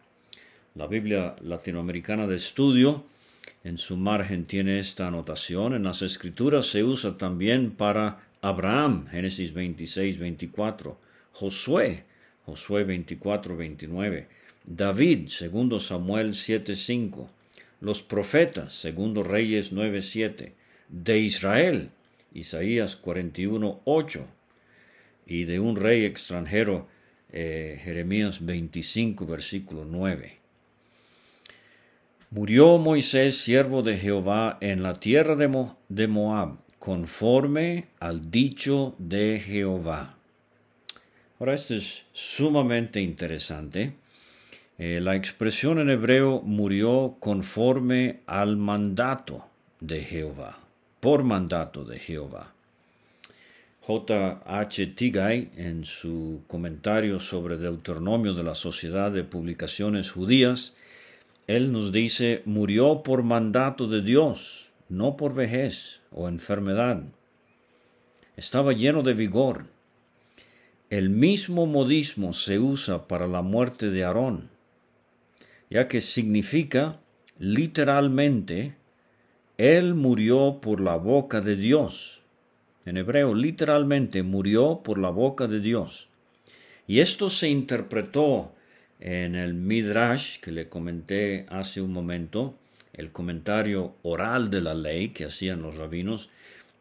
La 0.75 0.85
Biblia 0.85 1.35
latinoamericana 1.41 2.27
de 2.27 2.35
estudio 2.35 3.05
en 3.63 3.79
su 3.79 3.97
margen 3.97 4.45
tiene 4.45 4.77
esta 4.77 5.07
anotación. 5.07 5.73
En 5.73 5.81
las 5.81 6.03
escrituras 6.03 6.67
se 6.67 6.83
usa 6.83 7.17
también 7.17 7.71
para 7.71 8.19
Abraham, 8.41 9.07
Génesis 9.07 9.51
26, 9.51 10.19
24. 10.19 10.95
Josué, 11.31 12.03
Josué 12.45 12.83
24, 12.83 13.57
29. 13.57 14.27
David, 14.63 15.29
segundo 15.29 15.79
Samuel 15.79 16.35
7, 16.35 16.75
5 16.75 17.38
los 17.81 18.01
profetas, 18.01 18.73
segundo 18.73 19.23
Reyes 19.23 19.71
9:7, 19.71 20.53
de 20.89 21.19
Israel, 21.19 21.91
Isaías 22.33 22.95
41:8, 23.01 24.25
y 25.25 25.45
de 25.45 25.59
un 25.59 25.75
rey 25.75 26.05
extranjero, 26.05 26.87
eh, 27.31 27.79
Jeremías 27.83 28.45
25, 28.45 29.25
versículo 29.25 29.85
9. 29.85 30.37
Murió 32.31 32.77
Moisés, 32.77 33.37
siervo 33.37 33.81
de 33.81 33.97
Jehová, 33.97 34.57
en 34.61 34.83
la 34.83 34.99
tierra 34.99 35.35
de, 35.35 35.67
de 35.89 36.07
Moab, 36.07 36.57
conforme 36.77 37.87
al 37.99 38.29
dicho 38.29 38.95
de 38.97 39.41
Jehová. 39.43 40.15
Ahora, 41.39 41.53
esto 41.53 41.75
es 41.75 42.05
sumamente 42.11 43.01
interesante 43.01 43.93
Eh, 44.81 45.01
la 45.01 45.17
expresión 45.17 45.77
en 45.79 45.89
hebreo 45.89 46.41
murió 46.41 47.17
conforme 47.19 48.21
al 48.25 48.55
mandato 48.55 49.45
de 49.81 49.99
Jehová, 50.05 50.57
por 51.01 51.23
mandato 51.23 51.83
de 51.83 51.99
Jehová. 51.99 52.53
J. 53.81 54.41
H. 54.45 54.87
Tigay, 54.87 55.51
en 55.57 55.83
su 55.83 56.43
comentario 56.47 57.19
sobre 57.19 57.57
Deuteronomio 57.57 58.33
de 58.33 58.43
la 58.43 58.55
Sociedad 58.55 59.11
de 59.11 59.25
Publicaciones 59.25 60.11
Judías, 60.11 60.73
él 61.47 61.73
nos 61.73 61.91
dice, 61.91 62.41
murió 62.45 63.03
por 63.03 63.21
mandato 63.23 63.85
de 63.85 64.01
Dios, 64.01 64.69
no 64.87 65.17
por 65.17 65.33
vejez 65.33 65.99
o 66.09 66.29
enfermedad. 66.29 67.03
Estaba 68.37 68.71
lleno 68.71 69.03
de 69.03 69.13
vigor. 69.13 69.65
El 70.89 71.09
mismo 71.09 71.65
modismo 71.65 72.31
se 72.31 72.59
usa 72.59 73.09
para 73.09 73.27
la 73.27 73.41
muerte 73.41 73.89
de 73.89 74.05
Aarón, 74.05 74.49
ya 75.69 75.87
que 75.87 76.01
significa 76.01 76.99
literalmente, 77.37 78.75
él 79.57 79.93
murió 79.93 80.59
por 80.61 80.81
la 80.81 80.95
boca 80.95 81.41
de 81.41 81.55
Dios 81.55 82.19
en 82.89 82.97
hebreo 82.97 83.35
literalmente 83.35 84.23
murió 84.23 84.81
por 84.83 84.97
la 84.97 85.09
boca 85.09 85.47
de 85.47 85.59
Dios. 85.59 86.07
Y 86.87 87.01
esto 87.01 87.29
se 87.29 87.47
interpretó 87.47 88.55
en 88.99 89.35
el 89.35 89.53
Midrash 89.53 90.39
que 90.39 90.51
le 90.51 90.69
comenté 90.69 91.45
hace 91.49 91.81
un 91.81 91.93
momento, 91.93 92.55
el 92.93 93.11
comentario 93.11 93.95
oral 94.01 94.49
de 94.49 94.61
la 94.61 94.73
ley 94.73 95.09
que 95.09 95.25
hacían 95.25 95.61
los 95.61 95.77
rabinos. 95.77 96.29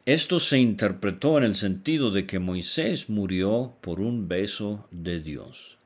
Esto 0.07 0.41
se 0.41 0.59
interpretó 0.59 1.37
en 1.37 1.45
el 1.45 1.55
sentido 1.55 2.11
de 2.11 2.25
que 2.25 2.39
Moisés 2.39 3.11
murió 3.11 3.75
por 3.83 4.01
un 4.01 4.29
beso 4.29 4.89
de 4.91 5.21
Dios. 5.21 5.78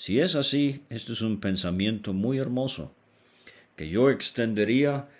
Si 0.00 0.18
es 0.18 0.34
así, 0.34 0.82
esto 0.88 1.12
es 1.12 1.20
un 1.20 1.40
pensamiento 1.40 2.14
muy 2.14 2.38
hermoso 2.38 2.94
que 3.76 3.90
yo 3.90 4.08
extendería 4.08 5.10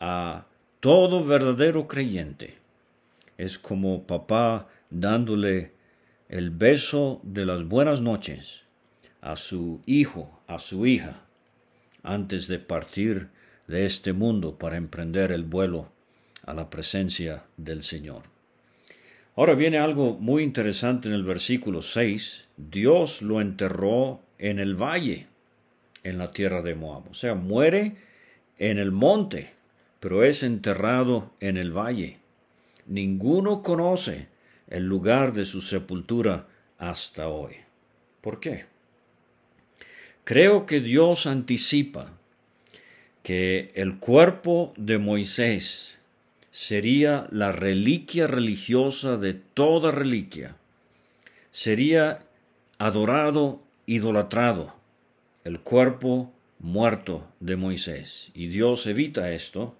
a 0.00 0.46
todo 0.80 1.22
verdadero 1.22 1.86
creyente 1.86 2.56
es 3.36 3.58
como 3.58 4.04
papá 4.04 4.66
dándole 4.88 5.72
el 6.30 6.48
beso 6.48 7.20
de 7.22 7.44
las 7.44 7.64
buenas 7.64 8.00
noches 8.00 8.62
a 9.20 9.36
su 9.36 9.82
hijo, 9.84 10.40
a 10.46 10.58
su 10.58 10.86
hija, 10.86 11.20
antes 12.02 12.48
de 12.48 12.60
partir 12.60 13.28
de 13.66 13.84
este 13.84 14.14
mundo 14.14 14.56
para 14.56 14.78
emprender 14.78 15.32
el 15.32 15.44
vuelo 15.44 15.92
a 16.46 16.54
la 16.54 16.70
presencia 16.70 17.44
del 17.58 17.82
Señor. 17.82 18.22
Ahora 19.36 19.52
viene 19.52 19.76
algo 19.76 20.16
muy 20.18 20.42
interesante 20.42 21.08
en 21.08 21.14
el 21.14 21.24
versículo 21.24 21.82
6. 21.82 22.48
Dios 22.56 23.20
lo 23.20 23.42
enterró 23.42 24.22
en 24.40 24.58
el 24.58 24.74
valle, 24.74 25.28
en 26.02 26.18
la 26.18 26.32
tierra 26.32 26.62
de 26.62 26.74
Moab. 26.74 27.08
O 27.10 27.14
sea, 27.14 27.34
muere 27.34 27.94
en 28.58 28.78
el 28.78 28.90
monte, 28.90 29.52
pero 30.00 30.24
es 30.24 30.42
enterrado 30.42 31.32
en 31.38 31.56
el 31.56 31.70
valle 31.70 32.20
ninguno 32.90 33.62
conoce 33.62 34.26
el 34.68 34.84
lugar 34.84 35.32
de 35.32 35.46
su 35.46 35.62
sepultura 35.62 36.46
hasta 36.76 37.28
hoy. 37.28 37.54
¿Por 38.20 38.40
qué? 38.40 38.66
Creo 40.24 40.66
que 40.66 40.80
Dios 40.80 41.26
anticipa 41.26 42.12
que 43.22 43.70
el 43.74 43.98
cuerpo 43.98 44.74
de 44.76 44.98
Moisés 44.98 45.98
sería 46.50 47.26
la 47.30 47.52
reliquia 47.52 48.26
religiosa 48.26 49.16
de 49.16 49.34
toda 49.34 49.90
reliquia. 49.90 50.56
Sería 51.50 52.24
adorado, 52.78 53.62
idolatrado, 53.90 54.74
el 55.42 55.60
cuerpo 55.60 56.32
muerto 56.60 57.26
de 57.40 57.56
Moisés. 57.56 58.30
Y 58.34 58.46
Dios 58.46 58.86
evita 58.86 59.32
esto 59.32 59.74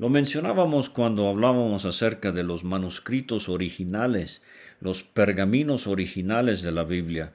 lo 0.00 0.08
mencionábamos 0.08 0.88
cuando 0.88 1.28
hablábamos 1.28 1.84
acerca 1.84 2.32
de 2.32 2.42
los 2.42 2.64
manuscritos 2.64 3.50
originales, 3.50 4.42
los 4.80 5.02
pergaminos 5.02 5.86
originales 5.86 6.62
de 6.62 6.72
la 6.72 6.84
Biblia. 6.84 7.34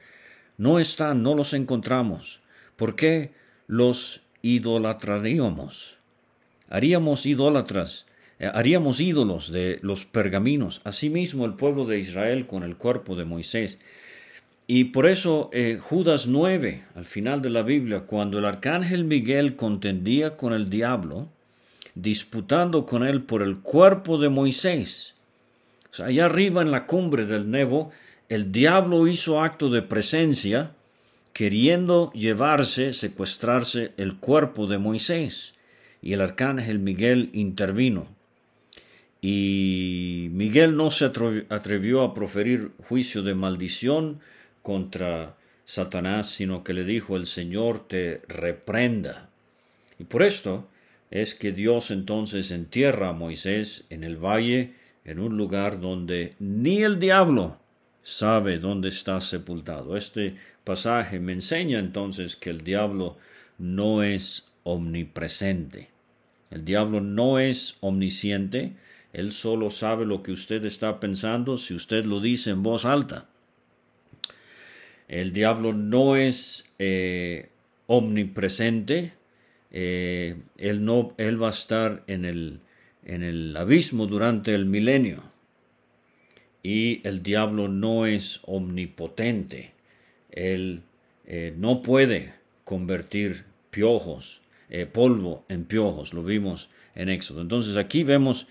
No 0.57 0.79
están, 0.79 1.21
no 1.21 1.35
los 1.35 1.53
encontramos. 1.53 2.41
¿Por 2.75 2.95
qué 2.95 3.33
los 3.67 4.23
idolatraríamos? 4.41 5.99
Haríamos 6.67 7.27
idólatras, 7.27 8.07
eh, 8.39 8.49
haríamos 8.51 8.99
ídolos 8.99 9.51
de 9.51 9.77
los 9.83 10.05
pergaminos, 10.05 10.81
asimismo 10.85 11.45
el 11.45 11.53
pueblo 11.53 11.85
de 11.85 11.99
Israel 11.99 12.47
con 12.47 12.63
el 12.63 12.77
cuerpo 12.77 13.15
de 13.15 13.25
Moisés. 13.25 13.77
Y 14.67 14.85
por 14.85 15.05
eso 15.05 15.49
eh, 15.53 15.79
Judas 15.79 16.25
9, 16.25 16.83
al 16.95 17.05
final 17.05 17.41
de 17.41 17.51
la 17.51 17.61
Biblia, 17.61 18.01
cuando 18.01 18.39
el 18.39 18.45
arcángel 18.45 19.03
Miguel 19.03 19.55
contendía 19.55 20.35
con 20.37 20.53
el 20.53 20.69
diablo, 20.69 21.27
disputando 21.93 22.85
con 22.85 23.05
él 23.05 23.21
por 23.21 23.43
el 23.43 23.59
cuerpo 23.59 24.17
de 24.17 24.29
Moisés. 24.29 25.13
allá 25.99 26.25
arriba 26.25 26.61
en 26.61 26.71
la 26.71 26.87
cumbre 26.87 27.25
del 27.25 27.49
Nebo, 27.51 27.91
el 28.27 28.51
diablo 28.51 29.07
hizo 29.07 29.41
acto 29.41 29.69
de 29.69 29.83
presencia, 29.83 30.71
queriendo 31.31 32.11
llevarse, 32.13 32.91
secuestrarse 32.93 33.91
el 33.97 34.15
cuerpo 34.15 34.65
de 34.65 34.79
Moisés. 34.79 35.53
Y 36.01 36.13
el 36.13 36.21
arcángel 36.21 36.79
Miguel 36.79 37.29
intervino. 37.33 38.07
Y 39.21 40.29
Miguel 40.31 40.75
no 40.75 40.91
se 40.91 41.05
atrevió 41.05 42.01
a 42.03 42.13
proferir 42.13 42.71
juicio 42.87 43.21
de 43.21 43.35
maldición 43.35 44.19
contra 44.65 45.37
Satanás, 45.63 46.27
sino 46.27 46.63
que 46.63 46.73
le 46.73 46.83
dijo, 46.83 47.15
el 47.15 47.27
Señor 47.27 47.87
te 47.87 48.23
reprenda. 48.27 49.29
Y 49.99 50.05
por 50.05 50.23
esto, 50.23 50.67
es 51.11 51.35
que 51.35 51.51
Dios 51.51 51.91
entonces 51.91 52.49
entierra 52.49 53.09
a 53.09 53.13
Moisés 53.13 53.85
en 53.91 54.03
el 54.03 54.17
valle, 54.17 54.73
en 55.05 55.19
un 55.19 55.37
lugar 55.37 55.79
donde 55.79 56.33
ni 56.39 56.81
el 56.81 56.99
diablo 56.99 57.59
sabe 58.01 58.57
dónde 58.57 58.89
está 58.89 59.21
sepultado. 59.21 59.95
Este 59.95 60.35
pasaje 60.63 61.19
me 61.19 61.33
enseña 61.33 61.77
entonces 61.77 62.35
que 62.35 62.49
el 62.49 62.61
diablo 62.61 63.17
no 63.59 64.01
es 64.01 64.47
omnipresente. 64.63 65.89
El 66.49 66.65
diablo 66.65 67.01
no 67.01 67.37
es 67.37 67.77
omnisciente, 67.81 68.73
él 69.13 69.31
solo 69.31 69.69
sabe 69.69 70.07
lo 70.07 70.23
que 70.23 70.31
usted 70.31 70.65
está 70.65 70.99
pensando 70.99 71.57
si 71.57 71.75
usted 71.75 72.03
lo 72.03 72.19
dice 72.19 72.49
en 72.49 72.63
voz 72.63 72.83
alta. 72.85 73.27
El 75.07 75.33
diablo 75.33 75.73
no 75.73 76.15
es 76.15 76.65
eh, 76.79 77.49
omnipresente, 77.87 79.13
eh, 79.71 80.35
él, 80.57 80.83
no, 80.83 81.13
él 81.17 81.41
va 81.41 81.47
a 81.47 81.51
estar 81.51 82.03
en 82.07 82.25
el, 82.25 82.59
en 83.03 83.21
el 83.23 83.55
abismo 83.55 84.07
durante 84.07 84.55
el 84.55 84.65
milenio. 84.65 85.23
Y 86.63 87.07
el 87.07 87.21
diablo 87.21 87.67
no 87.67 88.07
es 88.07 88.39
omnipotente. 88.43 89.73
Él 90.31 90.81
eh, 91.27 91.53
no 91.55 91.83
puede 91.83 92.33
convertir 92.63 93.45
piojos, 93.69 94.41
polvo 94.91 95.45
en 95.47 95.65
piojos. 95.65 96.13
Lo 96.15 96.23
vimos 96.23 96.69
en 96.95 97.09
Éxodo. 97.09 97.41
Entonces 97.41 97.77
aquí 97.77 98.03
vemos, 98.03 98.47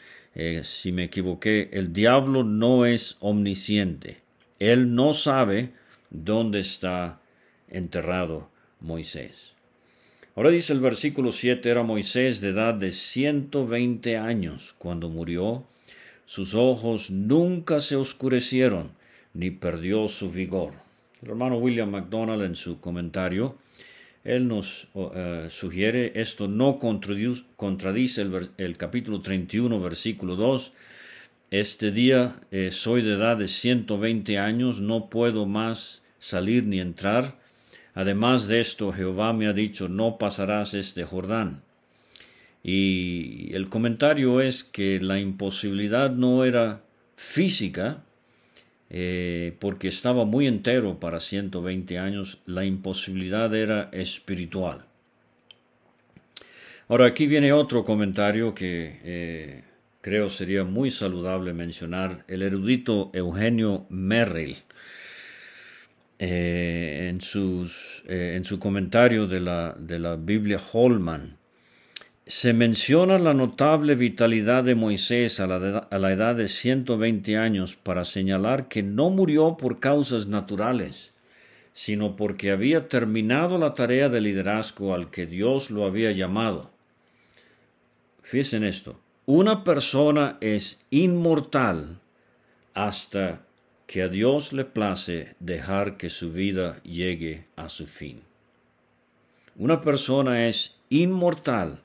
si 0.62 0.92
me 0.92 1.04
equivoqué, 1.04 1.70
el 1.72 1.92
diablo 1.92 2.44
no 2.44 2.86
es 2.86 3.16
omnisciente. 3.18 4.18
Él 4.60 4.94
no 4.94 5.12
sabe 5.12 5.72
dónde 6.14 6.60
está 6.60 7.20
enterrado 7.68 8.48
Moisés. 8.80 9.54
Ahora 10.36 10.50
dice 10.50 10.72
el 10.72 10.80
versículo 10.80 11.32
7, 11.32 11.68
era 11.68 11.82
Moisés 11.82 12.40
de 12.40 12.50
edad 12.50 12.74
de 12.74 12.92
120 12.92 14.16
años 14.16 14.74
cuando 14.78 15.08
murió. 15.08 15.64
Sus 16.26 16.54
ojos 16.54 17.10
nunca 17.10 17.80
se 17.80 17.96
oscurecieron, 17.96 18.92
ni 19.32 19.50
perdió 19.50 20.08
su 20.08 20.30
vigor. 20.30 20.72
El 21.22 21.30
hermano 21.30 21.58
William 21.58 21.90
MacDonald 21.90 22.42
en 22.42 22.56
su 22.56 22.80
comentario, 22.80 23.56
él 24.24 24.48
nos 24.48 24.88
eh, 24.94 25.48
sugiere, 25.50 26.12
esto 26.14 26.48
no 26.48 26.78
contradice 26.78 28.26
el, 28.56 28.76
capítulo 28.76 29.20
31, 29.20 29.80
versículo 29.80 30.34
2. 30.34 30.72
Este 31.50 31.92
día 31.92 32.40
eh, 32.50 32.70
soy 32.70 33.02
de 33.02 33.14
edad 33.14 33.36
de 33.36 33.46
120 33.46 34.38
años, 34.38 34.80
no 34.80 35.10
puedo 35.10 35.46
más 35.46 36.02
salir 36.24 36.64
ni 36.66 36.80
entrar 36.80 37.44
Además 37.94 38.48
de 38.48 38.60
esto, 38.60 38.92
Jehová 38.92 39.32
me 39.32 39.46
ha 39.46 39.52
dicho, 39.52 39.88
no 39.88 40.18
pasarás 40.18 40.74
este 40.74 41.04
Jordán. 41.04 41.62
Y 42.62 43.54
el 43.54 43.68
comentario 43.68 44.40
es 44.40 44.64
que 44.64 45.00
la 45.00 45.20
imposibilidad 45.20 46.10
no 46.10 46.44
era 46.44 46.82
física, 47.14 48.02
eh, 48.90 49.54
porque 49.60 49.88
estaba 49.88 50.24
muy 50.24 50.46
entero 50.48 50.98
para 50.98 51.20
120 51.20 51.98
años, 51.98 52.38
la 52.46 52.64
imposibilidad 52.64 53.54
era 53.54 53.90
espiritual. 53.92 54.86
Ahora 56.88 57.06
aquí 57.06 57.26
viene 57.26 57.52
otro 57.52 57.84
comentario 57.84 58.54
que 58.54 59.00
eh, 59.04 59.62
creo 60.00 60.28
sería 60.30 60.64
muy 60.64 60.90
saludable 60.90 61.52
mencionar, 61.52 62.24
el 62.28 62.42
erudito 62.42 63.10
Eugenio 63.14 63.86
Merrill 63.88 64.56
eh, 66.18 67.08
en, 67.10 67.20
sus, 67.20 68.02
eh, 68.06 68.34
en, 68.36 68.44
su 68.44 68.58
comentario 68.58 69.26
de 69.26 69.40
la, 69.40 69.74
de 69.78 69.98
la 69.98 70.16
Biblia 70.16 70.60
Holman, 70.72 71.36
se 72.26 72.52
menciona 72.52 73.18
la 73.18 73.34
notable 73.34 73.94
vitalidad 73.96 74.64
de 74.64 74.74
Moisés 74.74 75.40
a 75.40 75.46
la, 75.46 75.78
a 75.90 75.98
la, 75.98 76.12
edad 76.12 76.36
de 76.36 76.48
120 76.48 77.36
años 77.36 77.76
para 77.76 78.04
señalar 78.04 78.68
que 78.68 78.82
no 78.82 79.10
murió 79.10 79.56
por 79.58 79.80
causas 79.80 80.26
naturales, 80.26 81.12
sino 81.72 82.16
porque 82.16 82.50
había 82.50 82.88
terminado 82.88 83.58
la 83.58 83.74
tarea 83.74 84.08
de 84.08 84.20
liderazgo 84.20 84.94
al 84.94 85.10
que 85.10 85.26
Dios 85.26 85.70
lo 85.70 85.84
había 85.84 86.12
llamado. 86.12 86.70
Fíjense 88.22 88.56
en 88.56 88.64
esto, 88.64 88.98
una 89.26 89.64
persona 89.64 90.38
es 90.40 90.80
inmortal 90.90 91.98
hasta 92.74 93.42
que 93.86 94.02
a 94.02 94.08
Dios 94.08 94.52
le 94.52 94.64
place 94.64 95.34
dejar 95.40 95.96
que 95.96 96.10
su 96.10 96.32
vida 96.32 96.82
llegue 96.82 97.44
a 97.56 97.68
su 97.68 97.86
fin. 97.86 98.22
Una 99.56 99.80
persona 99.80 100.48
es 100.48 100.76
inmortal 100.88 101.80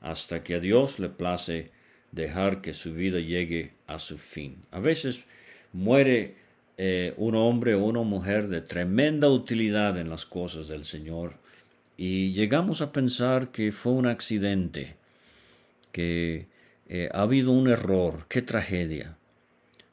hasta 0.00 0.42
que 0.42 0.54
a 0.54 0.60
Dios 0.60 0.98
le 0.98 1.08
place 1.08 1.70
dejar 2.10 2.60
que 2.60 2.72
su 2.72 2.92
vida 2.92 3.20
llegue 3.20 3.72
a 3.86 3.98
su 3.98 4.18
fin. 4.18 4.56
A 4.70 4.80
veces 4.80 5.22
muere 5.72 6.34
eh, 6.78 7.14
un 7.16 7.34
hombre 7.34 7.74
o 7.74 7.84
una 7.84 8.02
mujer 8.02 8.48
de 8.48 8.60
tremenda 8.60 9.28
utilidad 9.28 9.98
en 9.98 10.10
las 10.10 10.26
cosas 10.26 10.68
del 10.68 10.84
Señor 10.84 11.34
y 11.96 12.32
llegamos 12.32 12.80
a 12.80 12.92
pensar 12.92 13.52
que 13.52 13.70
fue 13.70 13.92
un 13.92 14.06
accidente, 14.06 14.96
que 15.92 16.46
eh, 16.88 17.08
ha 17.12 17.22
habido 17.22 17.52
un 17.52 17.68
error, 17.68 18.26
qué 18.28 18.42
tragedia. 18.42 19.16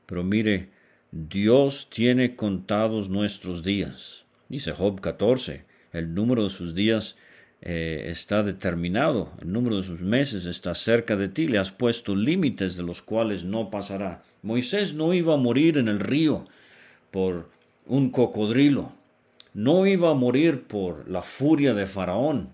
Pero 0.06 0.24
mire, 0.24 0.70
Dios 1.12 1.90
tiene 1.90 2.36
contados 2.36 3.10
nuestros 3.10 3.64
días. 3.64 4.26
Dice 4.48 4.74
Job 4.74 5.02
14, 5.02 5.64
el 5.92 6.14
número 6.14 6.44
de 6.44 6.50
sus 6.52 6.76
días 6.76 7.16
eh, 7.62 8.06
está 8.10 8.44
determinado, 8.44 9.32
el 9.42 9.52
número 9.52 9.78
de 9.78 9.84
sus 9.84 10.02
meses 10.02 10.46
está 10.46 10.76
cerca 10.76 11.16
de 11.16 11.28
ti, 11.28 11.48
le 11.48 11.58
has 11.58 11.72
puesto 11.72 12.16
límites 12.16 12.78
de 12.78 12.84
los 12.84 13.02
cuales 13.02 13.44
no 13.44 13.72
pasará. 13.72 14.22
Moisés 14.44 14.94
no 14.94 15.14
iba 15.16 15.34
a 15.34 15.38
morir 15.38 15.80
en 15.80 15.88
el 15.88 16.00
río 16.00 16.46
por 17.10 17.50
un 17.88 18.12
cocodrilo, 18.12 18.94
no 19.56 19.88
iba 19.88 20.12
a 20.12 20.14
morir 20.14 20.64
por 20.64 21.10
la 21.10 21.24
furia 21.24 21.74
de 21.74 21.88
Faraón, 21.88 22.50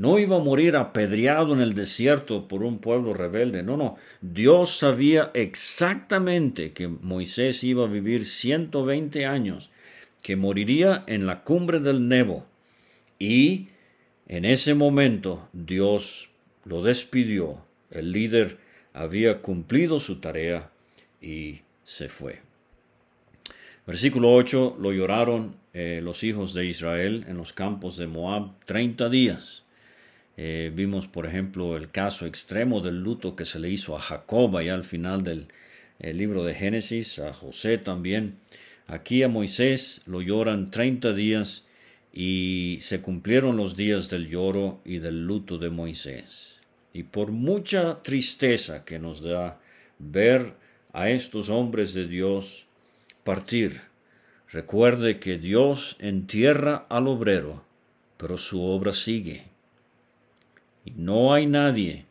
no 0.00 0.18
iba 0.18 0.36
a 0.36 0.40
morir 0.40 0.76
apedreado 0.76 1.52
en 1.52 1.60
el 1.60 1.74
desierto 1.74 2.48
por 2.48 2.62
un 2.62 2.78
pueblo 2.78 3.12
rebelde. 3.12 3.62
No, 3.62 3.76
no. 3.76 3.96
Dios 4.22 4.78
sabía 4.78 5.30
exactamente 5.34 6.72
que 6.72 6.88
Moisés 6.88 7.62
iba 7.64 7.84
a 7.84 7.86
vivir 7.86 8.24
120 8.24 9.26
años, 9.26 9.70
que 10.22 10.36
moriría 10.36 11.04
en 11.06 11.26
la 11.26 11.44
cumbre 11.44 11.80
del 11.80 12.08
Nebo. 12.08 12.46
Y 13.18 13.68
en 14.26 14.46
ese 14.46 14.72
momento 14.72 15.50
Dios 15.52 16.30
lo 16.64 16.82
despidió. 16.82 17.62
El 17.90 18.12
líder 18.12 18.56
había 18.94 19.42
cumplido 19.42 20.00
su 20.00 20.16
tarea 20.16 20.70
y 21.20 21.60
se 21.84 22.08
fue. 22.08 22.40
Versículo 23.86 24.32
8, 24.32 24.78
lo 24.80 24.94
lloraron 24.94 25.56
eh, 25.74 26.00
los 26.02 26.24
hijos 26.24 26.54
de 26.54 26.64
Israel 26.64 27.26
en 27.28 27.36
los 27.36 27.52
campos 27.52 27.98
de 27.98 28.06
Moab 28.06 28.52
treinta 28.64 29.10
días. 29.10 29.66
Eh, 30.42 30.72
vimos, 30.74 31.06
por 31.06 31.26
ejemplo, 31.26 31.76
el 31.76 31.90
caso 31.90 32.24
extremo 32.24 32.80
del 32.80 33.02
luto 33.02 33.36
que 33.36 33.44
se 33.44 33.58
le 33.58 33.68
hizo 33.68 33.94
a 33.94 34.00
Jacob 34.00 34.56
allá 34.56 34.72
al 34.72 34.84
final 34.84 35.22
del 35.22 35.48
libro 35.98 36.44
de 36.44 36.54
Génesis, 36.54 37.18
a 37.18 37.34
José 37.34 37.76
también. 37.76 38.38
Aquí 38.86 39.22
a 39.22 39.28
Moisés 39.28 40.00
lo 40.06 40.22
lloran 40.22 40.70
treinta 40.70 41.12
días 41.12 41.66
y 42.10 42.78
se 42.80 43.02
cumplieron 43.02 43.58
los 43.58 43.76
días 43.76 44.08
del 44.08 44.30
lloro 44.30 44.80
y 44.82 44.96
del 44.96 45.26
luto 45.26 45.58
de 45.58 45.68
Moisés. 45.68 46.58
Y 46.94 47.02
por 47.02 47.32
mucha 47.32 48.02
tristeza 48.02 48.86
que 48.86 48.98
nos 48.98 49.20
da 49.20 49.60
ver 49.98 50.54
a 50.94 51.10
estos 51.10 51.50
hombres 51.50 51.92
de 51.92 52.08
Dios 52.08 52.64
partir, 53.24 53.82
recuerde 54.50 55.18
que 55.18 55.36
Dios 55.36 55.98
entierra 55.98 56.86
al 56.88 57.08
obrero, 57.08 57.62
pero 58.16 58.38
su 58.38 58.62
obra 58.62 58.94
sigue. 58.94 59.49
No 60.84 61.34
hay 61.34 61.46
nadie, 61.46 62.06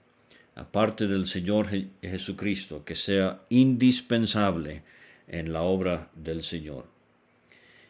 aparte 0.55 1.07
del 1.07 1.25
Señor 1.25 1.67
Jesucristo, 2.01 2.83
que 2.85 2.95
sea 2.95 3.41
indispensable 3.49 4.83
en 5.27 5.53
la 5.53 5.61
obra 5.61 6.09
del 6.15 6.43
Señor. 6.43 6.85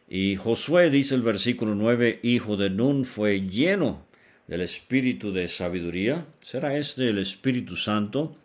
Y 0.07 0.35
Josué, 0.37 0.89
dice 0.89 1.15
el 1.15 1.21
versículo 1.21 1.75
9, 1.75 2.21
hijo 2.23 2.57
de 2.57 2.69
Nun, 2.69 3.05
fue 3.05 3.41
lleno 3.41 4.05
del 4.47 4.61
espíritu 4.61 5.31
de 5.31 5.47
sabiduría. 5.47 6.25
¿Será 6.39 6.75
este 6.77 7.09
el 7.09 7.19
Espíritu 7.19 7.75
Santo? 7.75 8.35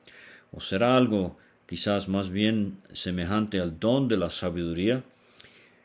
¿O 0.52 0.60
será 0.60 0.96
algo 0.96 1.38
quizás 1.66 2.08
más 2.08 2.28
bien 2.28 2.78
semejante 2.92 3.60
al 3.60 3.80
don 3.80 4.08
de 4.08 4.18
la 4.18 4.28
sabiduría? 4.28 5.02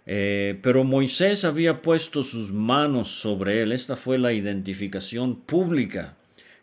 Eh, 0.05 0.59
pero 0.61 0.83
Moisés 0.83 1.45
había 1.45 1.81
puesto 1.81 2.23
sus 2.23 2.51
manos 2.51 3.07
sobre 3.07 3.61
él. 3.61 3.71
Esta 3.71 3.95
fue 3.95 4.17
la 4.17 4.33
identificación 4.33 5.37
pública 5.37 6.17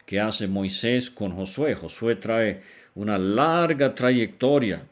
que 0.07 0.21
hace 0.21 0.47
Moisés 0.47 1.11
con 1.11 1.35
Josué. 1.35 1.75
Josué 1.75 2.17
trae 2.17 2.63
una 2.95 3.19
larga 3.19 3.95
trayectoria 3.95 4.87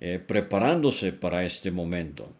eh, 0.00 0.20
preparándose 0.24 1.12
para 1.12 1.44
este 1.44 1.70
momento. 1.70 2.32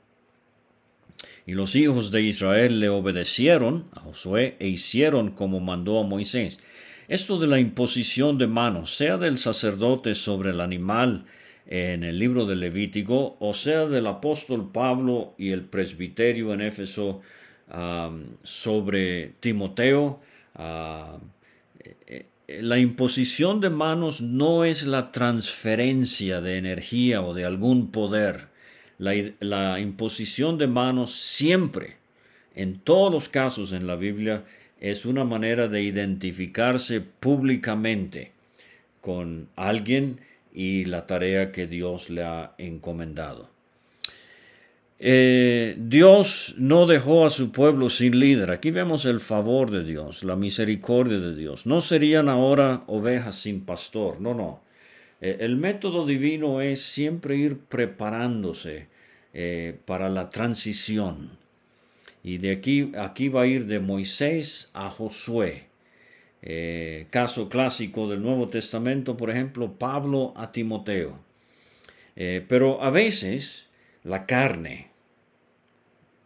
Y 1.46 1.52
los 1.52 1.76
hijos 1.76 2.10
de 2.10 2.22
Israel 2.22 2.80
le 2.80 2.88
obedecieron 2.88 3.86
a 3.94 4.00
Josué 4.00 4.56
e 4.58 4.68
hicieron 4.68 5.30
como 5.30 5.60
mandó 5.60 5.98
a 5.98 6.04
Moisés. 6.04 6.60
Esto 7.08 7.38
de 7.38 7.46
la 7.46 7.58
imposición 7.58 8.38
de 8.38 8.46
manos, 8.46 8.94
sea 8.94 9.16
del 9.16 9.38
sacerdote 9.38 10.14
sobre 10.14 10.50
el 10.50 10.60
animal 10.60 11.24
en 11.66 12.04
el 12.04 12.18
libro 12.18 12.44
de 12.44 12.56
Levítico, 12.56 13.36
o 13.40 13.52
sea 13.52 13.86
del 13.86 14.06
apóstol 14.06 14.70
Pablo 14.72 15.34
y 15.38 15.50
el 15.50 15.64
presbiterio 15.64 16.52
en 16.52 16.60
Éfeso 16.60 17.20
sobre 18.42 19.32
Timoteo, 19.40 20.20
la 22.48 22.78
imposición 22.78 23.60
de 23.60 23.68
manos 23.68 24.22
no 24.22 24.64
es 24.64 24.86
la 24.86 25.12
transferencia 25.12 26.40
de 26.40 26.56
energía 26.56 27.20
o 27.20 27.34
de 27.34 27.44
algún 27.44 27.90
poder. 27.90 28.48
La, 28.98 29.78
imposición 29.78 30.58
de 30.58 30.66
manos 30.66 31.12
siempre, 31.12 31.96
en 32.54 32.80
todos 32.80 33.12
los 33.12 33.28
casos 33.28 33.72
en 33.72 33.86
la 33.86 33.96
Biblia, 33.96 34.44
es 34.80 35.04
una 35.04 35.24
manera 35.24 35.68
de 35.68 35.82
identificarse 35.82 37.00
públicamente 37.00 38.32
con 39.00 39.48
alguien 39.54 40.20
y 40.52 40.86
la 40.86 41.06
tarea 41.06 41.52
que 41.52 41.66
Dios 41.66 42.10
le 42.10 42.24
ha 42.24 42.54
encomendado. 42.58 43.50
Eh, 45.00 45.76
Dios 45.78 46.56
no 46.58 46.86
dejó 46.86 47.24
a 47.24 47.30
su 47.30 47.52
pueblo 47.52 47.88
sin 47.88 48.18
líder. 48.18 48.50
Aquí 48.50 48.70
vemos 48.70 49.06
el 49.06 49.20
favor 49.20 49.70
de 49.70 49.84
Dios, 49.84 50.24
la 50.24 50.34
misericordia 50.34 51.18
de 51.18 51.36
Dios. 51.36 51.66
No 51.66 51.80
serían 51.80 52.28
ahora 52.28 52.82
ovejas 52.88 53.36
sin 53.36 53.60
pastor, 53.60 54.20
no, 54.20 54.34
no. 54.34 54.60
Eh, 55.20 55.38
el 55.40 55.56
método 55.56 56.04
divino 56.04 56.60
es 56.60 56.82
siempre 56.82 57.36
ir 57.36 57.58
preparándose 57.58 58.88
eh, 59.34 59.78
para 59.84 60.08
la 60.08 60.30
transición. 60.30 61.30
Y 62.24 62.38
de 62.38 62.50
aquí, 62.50 62.92
aquí 62.98 63.28
va 63.28 63.42
a 63.42 63.46
ir 63.46 63.66
de 63.66 63.78
Moisés 63.80 64.70
a 64.74 64.90
Josué. 64.90 65.68
caso 67.10 67.48
clásico 67.48 68.08
del 68.08 68.22
Nuevo 68.22 68.48
Testamento, 68.48 69.16
por 69.16 69.30
ejemplo, 69.30 69.72
Pablo 69.78 70.32
a 70.36 70.52
Timoteo. 70.52 71.18
pero 72.48 72.82
a 72.82 72.90
veces 72.90 73.67
la 74.08 74.26
carne, 74.26 74.88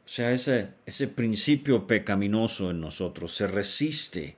o 0.04 0.08
sea, 0.08 0.32
ese, 0.32 0.68
ese 0.86 1.08
principio 1.08 1.86
pecaminoso 1.86 2.70
en 2.70 2.80
nosotros 2.80 3.34
se 3.34 3.46
resiste 3.46 4.36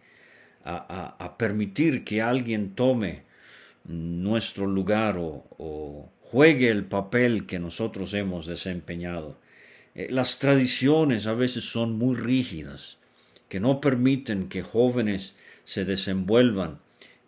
a, 0.65 1.37
permitir 1.37 2.05
que 2.05 2.23
alguien 2.23 2.75
tome 2.75 3.23
nuestro 3.85 4.67
lugar 4.67 5.17
o, 5.19 6.11
juegue 6.23 6.71
el 6.71 6.85
papel 6.85 7.47
que 7.47 7.59
nosotros 7.59 8.13
hemos 8.15 8.47
desempeñado. 8.47 9.39
Eh, 9.95 10.09
las 10.11 10.39
tradiciones 10.39 11.27
a 11.27 11.35
veces 11.35 11.65
son 11.65 11.97
muy 11.97 12.17
rígidas, 12.17 12.99
que 13.49 13.61
no 13.61 13.81
permiten 13.81 14.49
que 14.49 14.63
jóvenes 14.63 15.37
se 15.65 15.85
desenvuelvan 15.85 16.81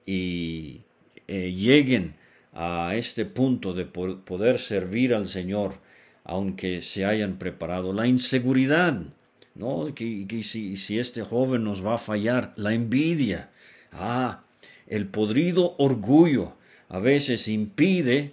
y 0.07 0.81
eh, 1.29 1.53
lleguen 1.53 2.15
a 2.53 2.95
este 2.97 3.27
punto 3.27 3.75
de 3.75 3.85
poder 3.85 4.59
servir 4.59 5.15
al 5.15 5.27
Señor 5.27 5.75
aunque 6.27 6.83
se 6.83 7.05
hayan 7.05 7.39
preparado. 7.39 7.93
La 7.93 8.07
inseguridad, 8.07 9.01
¿no? 9.55 9.95
Que, 9.95 10.27
si, 10.43 10.99
este 10.99 11.23
joven 11.23 11.65
nos 11.65 11.87
va 11.87 11.95
a 11.95 11.99
fallar, 11.99 12.53
la 12.57 12.75
envidia, 12.75 13.51
ah, 13.93 14.43
el 14.89 15.07
podrido 15.07 15.77
orgullo 15.79 16.55
a 16.89 16.99
veces 16.99 17.49
impide 17.49 18.33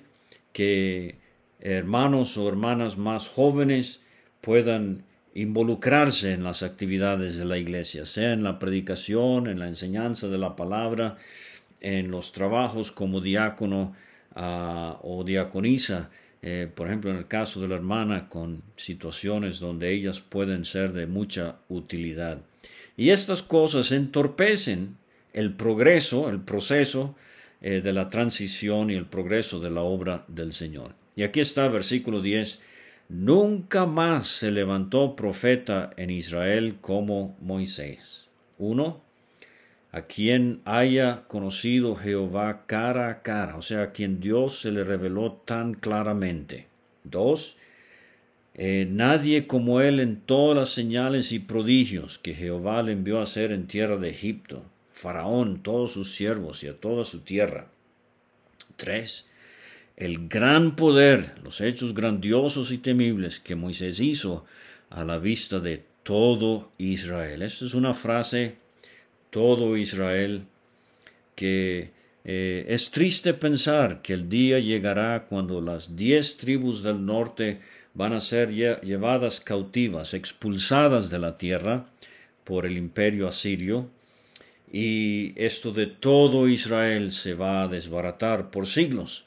que 0.52 1.18
hermanos 1.60 2.38
o 2.38 2.50
hermanas 2.50 2.98
más 2.98 3.28
jóvenes 3.28 4.02
puedan 4.42 5.04
involucrarse 5.36 6.34
en 6.34 6.44
las 6.44 6.62
actividades 6.62 7.38
de 7.38 7.46
la 7.46 7.58
iglesia, 7.58 8.06
sea 8.06 8.34
en 8.34 8.44
la 8.44 8.60
predicación, 8.60 9.48
en 9.48 9.60
la 9.60 9.68
enseñanza 9.68 10.28
de 10.28 10.38
la 10.38 10.56
palabra, 10.56 11.18
en 11.80 12.12
los 12.12 12.32
trabajos 12.32 12.92
como 12.92 13.22
diácono 13.22 13.94
ah, 14.36 15.00
o 15.04 15.24
diaconisa, 15.24 16.10
eh, 16.46 16.70
por 16.74 16.88
ejemplo 16.88 17.10
en 17.10 17.16
el 17.16 17.28
caso 17.28 17.62
de 17.62 17.70
la 17.70 17.76
hermana, 17.76 18.28
con 18.28 18.64
situaciones 18.76 19.60
donde 19.60 19.94
ellas 19.94 20.20
pueden 20.20 20.66
ser 20.66 20.92
de 20.92 21.08
mucha 21.08 21.56
utilidad. 21.70 22.42
Y 22.98 23.12
estas 23.12 23.42
cosas 23.42 23.94
entorpecen 23.94 24.98
el 25.32 25.54
progreso, 25.54 26.30
el 26.30 26.42
proceso 26.42 27.16
eh, 27.62 27.80
de 27.80 27.94
la 27.94 28.10
transición 28.10 28.90
y 28.90 28.96
el 28.96 29.06
progreso 29.06 29.62
de 29.62 29.70
la 29.70 29.84
obra 29.84 30.26
del 30.28 30.52
Señor. 30.52 30.96
Y 31.16 31.24
aquí 31.24 31.40
está 31.40 31.66
el 31.66 31.72
versículo 31.72 32.22
10. 32.22 32.60
Nunca 33.08 33.86
más 33.86 34.28
se 34.28 34.52
levantó 34.52 35.16
profeta 35.16 35.92
en 35.96 36.10
Israel 36.10 36.76
como 36.82 37.38
Moisés. 37.40 38.28
Uno, 38.58 39.02
a 39.94 40.02
quien 40.02 40.60
haya 40.66 41.24
conocido 41.28 41.96
Jehová 41.96 42.66
cara 42.66 43.10
a 43.10 43.22
cara, 43.22 43.58
o 43.58 43.62
sea, 43.62 43.84
a 43.84 43.92
quien 43.92 44.20
Dios 44.20 44.60
se 44.60 44.72
le 44.72 44.84
reveló 44.84 45.34
tan 45.46 45.76
claramente. 45.76 46.66
Dos, 47.04 47.58
eh, 48.56 48.88
nadie 48.90 49.46
como 49.46 49.82
él 49.82 50.00
en 50.00 50.20
todas 50.20 50.58
las 50.58 50.70
señales 50.70 51.32
y 51.32 51.38
prodigios 51.38 52.18
que 52.18 52.34
Jehová 52.34 52.82
le 52.82 52.94
envió 52.94 53.20
a 53.20 53.24
hacer 53.24 53.52
en 53.52 53.68
tierra 53.68 53.98
de 53.98 54.10
Egipto, 54.10 54.64
Faraón, 54.92 55.62
todos 55.62 55.92
sus 55.92 56.16
siervos 56.16 56.64
y 56.64 56.68
a 56.70 56.76
toda 56.76 57.04
su 57.04 57.20
tierra. 57.20 57.68
Tres, 58.76 59.28
el 59.96 60.28
gran 60.28 60.76
poder, 60.76 61.36
los 61.44 61.62
hechos 61.62 61.94
grandiosos 61.94 62.72
y 62.72 62.80
temibles 62.80 63.40
que 63.40 63.56
Moisés 63.56 64.00
hizo 64.00 64.44
a 64.90 65.04
la 65.04 65.20
vista 65.20 65.60
de 65.60 65.84
todo 66.02 66.72
Israel. 66.80 67.44
Esta 67.44 67.66
es 67.66 67.76
una 67.76 67.94
frase, 67.94 68.63
todo 69.34 69.76
Israel, 69.78 70.46
que 71.36 71.90
eh, 72.24 72.66
es 72.70 72.92
triste 72.92 73.34
pensar 73.34 74.04
que 74.04 74.14
el 74.14 74.30
día 74.30 74.60
llegará 74.60 75.26
cuando 75.28 75.60
las 75.60 75.96
diez 75.96 76.38
tribus 76.38 76.84
del 76.84 77.04
norte 77.04 77.60
van 77.96 78.14
a 78.14 78.20
ser 78.20 78.52
llevadas 78.52 79.42
cautivas, 79.42 80.14
expulsadas 80.14 81.10
de 81.10 81.18
la 81.18 81.38
tierra 81.40 81.88
por 82.44 82.68
el 82.68 82.78
imperio 82.78 83.28
asirio, 83.28 83.90
y 84.72 85.34
esto 85.36 85.72
de 85.72 85.88
todo 85.88 86.48
Israel 86.48 87.12
se 87.12 87.34
va 87.34 87.64
a 87.64 87.68
desbaratar 87.68 88.52
por 88.52 88.68
siglos. 88.68 89.26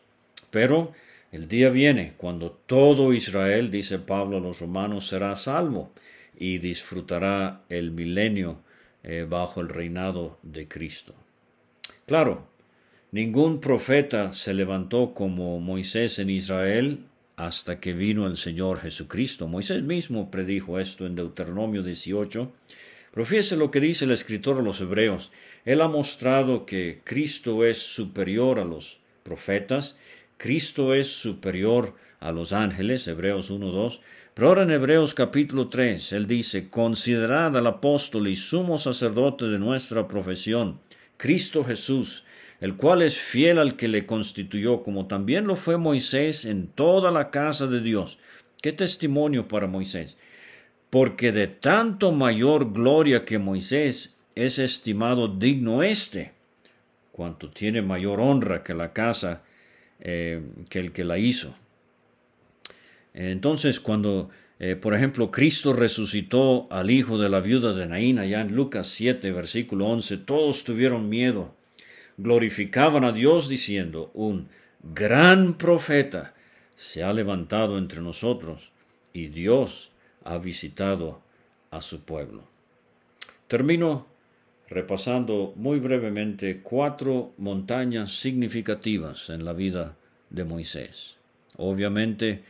Pero 0.52 0.92
el 1.32 1.48
día 1.48 1.68
viene 1.68 2.14
cuando 2.16 2.52
todo 2.52 3.12
Israel, 3.12 3.72
dice 3.72 3.98
Pablo 3.98 4.36
a 4.36 4.40
los 4.40 4.60
romanos, 4.60 5.08
será 5.08 5.34
salvo 5.34 5.90
y 6.38 6.58
disfrutará 6.58 7.62
el 7.68 7.90
milenio 7.90 8.60
eh, 9.06 9.26
bajo 9.26 9.62
el 9.62 9.70
reinado 9.70 10.38
de 10.42 10.68
Cristo. 10.68 11.14
Claro, 12.04 12.46
ningún 13.12 13.60
profeta 13.60 14.34
se 14.34 14.52
levantó 14.52 15.14
como 15.14 15.58
Moisés 15.60 16.18
en 16.18 16.28
Israel 16.28 17.06
hasta 17.36 17.80
que 17.80 17.94
vino 17.94 18.26
el 18.26 18.36
Señor 18.36 18.80
Jesucristo. 18.80 19.48
Moisés 19.48 19.82
mismo 19.82 20.30
predijo 20.30 20.78
esto 20.78 21.06
en 21.06 21.14
Deuteronomio 21.14 21.82
18. 21.82 22.52
Profiese 23.12 23.56
lo 23.56 23.70
que 23.70 23.80
dice 23.80 24.04
el 24.04 24.10
escritor 24.10 24.58
a 24.58 24.62
los 24.62 24.82
hebreos. 24.82 25.32
Él 25.64 25.80
ha 25.80 25.88
mostrado 25.88 26.66
que 26.66 27.00
Cristo 27.04 27.64
es 27.64 27.78
superior 27.78 28.60
a 28.60 28.64
los 28.64 29.00
profetas 29.22 29.96
Cristo 30.36 30.92
es 30.92 31.08
superior 31.08 31.94
a 32.20 32.30
los 32.30 32.52
ángeles, 32.52 33.06
Hebreos 33.08 33.50
1.2. 33.50 34.00
Pero 34.36 34.48
ahora 34.48 34.64
en 34.64 34.70
Hebreos 34.70 35.14
capítulo 35.14 35.70
3, 35.70 36.12
él 36.12 36.26
dice, 36.26 36.68
considerad 36.68 37.56
al 37.56 37.66
apóstol 37.66 38.28
y 38.28 38.36
sumo 38.36 38.76
sacerdote 38.76 39.46
de 39.46 39.58
nuestra 39.58 40.06
profesión, 40.06 40.78
Cristo 41.16 41.64
Jesús, 41.64 42.22
el 42.60 42.76
cual 42.76 43.00
es 43.00 43.16
fiel 43.16 43.58
al 43.58 43.76
que 43.76 43.88
le 43.88 44.04
constituyó, 44.04 44.82
como 44.82 45.06
también 45.06 45.46
lo 45.46 45.56
fue 45.56 45.78
Moisés 45.78 46.44
en 46.44 46.66
toda 46.66 47.10
la 47.10 47.30
casa 47.30 47.66
de 47.66 47.80
Dios. 47.80 48.18
Qué 48.60 48.72
testimonio 48.72 49.48
para 49.48 49.68
Moisés. 49.68 50.18
Porque 50.90 51.32
de 51.32 51.46
tanto 51.46 52.12
mayor 52.12 52.74
gloria 52.74 53.24
que 53.24 53.38
Moisés 53.38 54.16
es 54.34 54.58
estimado 54.58 55.28
digno 55.28 55.82
éste, 55.82 56.32
cuanto 57.10 57.48
tiene 57.48 57.80
mayor 57.80 58.20
honra 58.20 58.62
que 58.62 58.74
la 58.74 58.92
casa 58.92 59.44
eh, 59.98 60.42
que 60.68 60.80
el 60.80 60.92
que 60.92 61.04
la 61.04 61.16
hizo. 61.16 61.54
Entonces, 63.16 63.80
cuando, 63.80 64.28
eh, 64.58 64.76
por 64.76 64.94
ejemplo, 64.94 65.30
Cristo 65.30 65.72
resucitó 65.72 66.68
al 66.70 66.90
hijo 66.90 67.16
de 67.16 67.30
la 67.30 67.40
viuda 67.40 67.72
de 67.72 67.86
Naín, 67.86 68.18
allá 68.18 68.42
en 68.42 68.54
Lucas 68.54 68.88
7, 68.88 69.32
versículo 69.32 69.86
11, 69.86 70.18
todos 70.18 70.64
tuvieron 70.64 71.08
miedo, 71.08 71.54
glorificaban 72.18 73.04
a 73.04 73.12
Dios 73.12 73.48
diciendo, 73.48 74.10
un 74.12 74.48
gran 74.82 75.54
profeta 75.54 76.34
se 76.76 77.02
ha 77.02 77.12
levantado 77.14 77.78
entre 77.78 78.02
nosotros 78.02 78.70
y 79.14 79.28
Dios 79.28 79.90
ha 80.22 80.36
visitado 80.36 81.22
a 81.70 81.80
su 81.80 82.02
pueblo. 82.02 82.44
Termino 83.48 84.06
repasando 84.68 85.54
muy 85.56 85.78
brevemente 85.78 86.60
cuatro 86.60 87.32
montañas 87.38 88.12
significativas 88.12 89.30
en 89.30 89.46
la 89.46 89.54
vida 89.54 89.96
de 90.28 90.44
Moisés. 90.44 91.16
Obviamente 91.56 92.42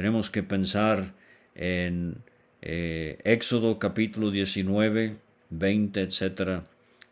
tenemos 0.00 0.30
que 0.30 0.42
pensar 0.42 1.12
en 1.54 2.22
eh, 2.62 3.18
Éxodo 3.22 3.78
capítulo 3.78 4.30
19, 4.30 5.18
20, 5.50 6.00
etc., 6.00 6.62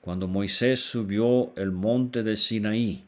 cuando 0.00 0.26
Moisés 0.26 0.80
subió 0.80 1.52
el 1.56 1.70
monte 1.70 2.22
de 2.22 2.34
Sinaí 2.34 3.04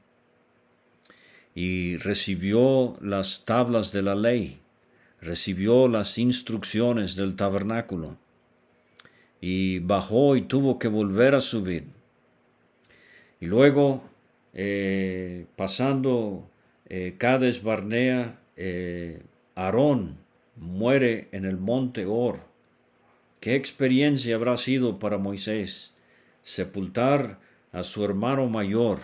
y 1.55 1.97
recibió 1.97 2.99
las 3.01 3.47
tablas 3.47 3.91
de 3.91 4.03
la 4.03 4.15
ley, 4.15 4.59
recibió 5.23 5.89
las 5.89 6.19
instrucciones 6.19 7.17
del 7.17 7.35
tabernáculo 7.35 8.19
y 9.41 9.79
bajó 9.79 10.37
y 10.37 10.43
tuvo 10.43 10.79
que 10.79 10.89
volver 10.89 11.35
a 11.35 11.41
subir. 11.41 11.85
Y 13.41 13.47
luego, 13.47 14.05
eh, 14.53 15.47
pasando 15.57 16.51
eh, 16.85 17.15
Cades 17.17 17.63
Barnea, 17.63 18.41
eh, 18.63 19.23
Aarón 19.55 20.19
muere 20.57 21.29
en 21.33 21.45
el 21.45 21.57
monte 21.57 22.07
Or. 22.07 22.41
¿Qué 23.41 23.55
experiencia 23.55 24.37
habrá 24.37 24.57
sido 24.57 24.99
para 24.99 25.19
Moisés 25.19 25.95
sepultar 26.43 27.39
a 27.73 27.83
su 27.83 28.05
hermano 28.05 28.47
mayor, 28.49 29.01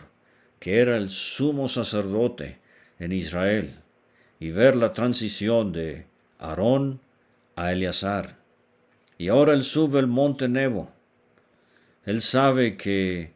que 0.59 0.81
era 0.81 0.97
el 0.97 1.09
sumo 1.09 1.69
sacerdote 1.69 2.59
en 2.99 3.13
Israel, 3.13 3.81
y 4.39 4.51
ver 4.51 4.77
la 4.77 4.93
transición 4.93 5.73
de 5.73 6.07
Aarón 6.39 7.01
a 7.55 7.73
Eleazar? 7.73 8.37
Y 9.19 9.29
ahora 9.29 9.55
él 9.55 9.63
sube 9.63 9.99
el 9.99 10.07
monte 10.07 10.49
Nebo. 10.49 10.91
Él 12.05 12.21
sabe 12.21 12.77
que 12.77 13.33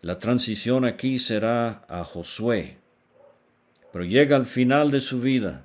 la 0.00 0.18
transición 0.18 0.84
aquí 0.84 1.20
será 1.20 1.84
a 1.88 2.02
Josué, 2.02 2.76
pero 3.92 4.04
llega 4.04 4.34
al 4.34 4.46
final 4.46 4.90
de 4.90 5.00
su 5.00 5.20
vida, 5.20 5.64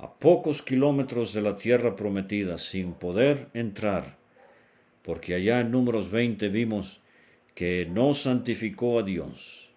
a 0.00 0.12
pocos 0.18 0.62
kilómetros 0.62 1.32
de 1.32 1.42
la 1.42 1.56
tierra 1.56 1.94
prometida, 1.94 2.58
sin 2.58 2.92
poder 2.92 3.48
entrar, 3.54 4.16
porque 5.02 5.34
allá 5.34 5.60
en 5.60 5.70
números 5.70 6.10
20 6.10 6.48
vimos 6.48 7.00
que 7.54 7.86
no 7.90 8.14
santificó 8.14 8.98
a 8.98 9.02
Dios. 9.02 9.70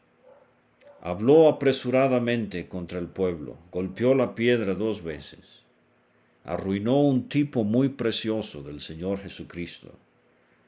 Habló 1.02 1.50
apresuradamente 1.50 2.68
contra 2.68 3.00
el 3.00 3.08
pueblo, 3.08 3.58
golpeó 3.72 4.16
la 4.16 4.34
piedra 4.36 4.74
dos 4.74 5.04
veces 5.04 5.64
arruinó 6.44 7.02
un 7.02 7.30
tipo 7.30 7.64
muy 7.64 7.90
precioso 7.90 8.62
del 8.64 8.80
Señor 8.80 9.20
Jesucristo. 9.20 9.98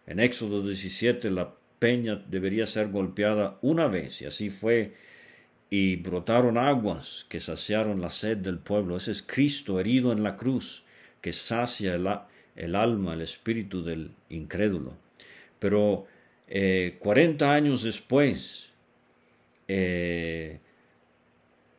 En 0.07 0.19
Éxodo 0.19 0.61
17 0.61 1.29
la 1.31 1.53
peña 1.79 2.15
debería 2.15 2.65
ser 2.65 2.89
golpeada 2.89 3.57
una 3.61 3.87
vez, 3.87 4.21
y 4.21 4.25
así 4.25 4.49
fue, 4.49 4.93
y 5.69 5.95
brotaron 5.97 6.57
aguas 6.57 7.25
que 7.29 7.39
saciaron 7.39 8.01
la 8.01 8.09
sed 8.09 8.37
del 8.37 8.59
pueblo. 8.59 8.97
Ese 8.97 9.11
es 9.11 9.23
Cristo 9.23 9.79
herido 9.79 10.11
en 10.11 10.23
la 10.23 10.37
cruz, 10.37 10.83
que 11.21 11.33
sacia 11.33 11.95
el, 11.95 12.75
alma, 12.75 13.13
el 13.13 13.21
espíritu 13.21 13.83
del 13.83 14.11
incrédulo. 14.29 14.93
Pero 15.59 16.05
eh, 16.47 16.97
cuarenta 16.99 17.53
años 17.53 17.83
después, 17.83 18.69
eh, 19.67 20.59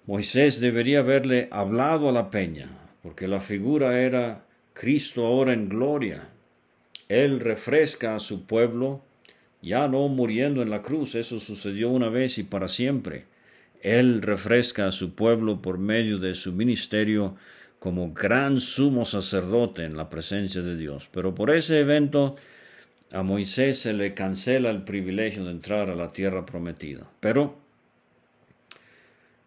Moisés 0.07 0.61
debería 0.61 1.01
haberle 1.01 1.49
hablado 1.51 2.09
a 2.09 2.13
la 2.13 2.31
peña, 2.31 2.69
porque 3.03 3.29
la 3.29 3.41
figura 3.41 4.01
era 4.01 4.45
Cristo 4.73 5.27
ahora 5.27 5.53
en 5.53 5.69
gloria. 5.69 6.29
Él 7.09 7.41
refresca 7.41 8.17
a 8.17 8.19
su 8.19 8.47
pueblo, 8.47 9.03
ya 9.63 9.87
no 9.87 10.09
muriendo 10.09 10.63
en 10.63 10.71
la 10.71 10.83
cruz, 10.83 11.15
eso 11.15 11.39
sucedió 11.39 11.91
una 11.91 12.09
vez 12.09 12.39
y 12.39 12.43
para 12.43 12.69
siempre. 12.69 13.25
Él 13.87 14.21
refresca 14.21 14.89
a 14.89 14.91
su 14.91 15.15
pueblo 15.15 15.63
por 15.63 15.79
medio 15.79 16.19
de 16.19 16.35
su 16.35 16.53
ministerio 16.53 17.37
como 17.79 18.13
gran 18.13 18.59
sumo 18.59 19.05
sacerdote 19.05 19.85
en 19.85 19.97
la 19.97 20.11
presencia 20.11 20.61
de 20.61 20.77
Dios. 20.77 21.09
Pero 21.13 21.37
por 21.37 21.55
ese 21.55 21.79
evento 21.79 22.35
a 23.13 23.23
Moisés 23.23 23.79
se 23.79 23.93
le 23.93 24.13
cancela 24.13 24.71
el 24.71 24.83
privilegio 24.83 25.45
de 25.45 25.53
entrar 25.53 25.89
a 25.89 25.95
la 25.95 26.13
tierra 26.13 26.45
prometida. 26.45 27.09
Pero 27.21 27.59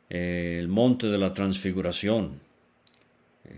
eh, 0.09 0.55
el 0.57 0.69
monte 0.69 1.07
de 1.07 1.17
la 1.17 1.33
transfiguración, 1.33 2.39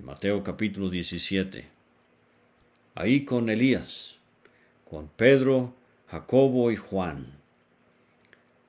Mateo 0.02 0.44
capítulo 0.44 0.90
17, 0.90 1.64
ahí 2.96 3.24
con 3.24 3.52
Elías, 3.52 4.18
con 4.90 5.10
Pedro, 5.10 5.76
Jacobo 6.08 6.72
y 6.72 6.76
Juan, 6.76 7.41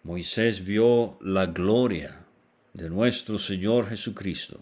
Moisés 0.04 0.64
vio 0.64 1.16
la 1.20 1.46
gloria 1.46 2.24
de 2.72 2.90
nuestro 2.90 3.38
Señor 3.38 3.88
Jesucristo 3.88 4.58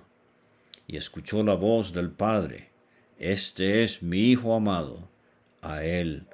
y 0.86 0.98
escuchó 0.98 1.42
la 1.42 1.54
voz 1.54 1.94
del 1.94 2.10
Padre, 2.10 2.68
Este 3.18 3.82
es 3.82 4.02
mi 4.02 4.32
Hijo 4.32 4.54
amado, 4.54 5.08
a 5.62 5.82
él 5.82 6.26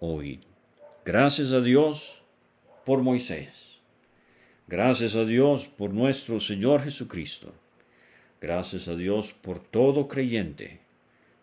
oíd. 0.00 0.40
Gracias 1.02 1.52
a 1.52 1.62
Dios 1.62 2.22
por 2.84 3.00
Moisés. 3.00 3.78
Gracias 4.68 5.14
a 5.14 5.24
Dios 5.24 5.66
por 5.66 5.94
nuestro 5.94 6.38
Señor 6.38 6.82
Jesucristo. 6.82 7.54
Gracias 8.38 8.86
a 8.86 8.94
Dios 8.94 9.32
por 9.32 9.60
todo 9.60 10.08
creyente 10.08 10.80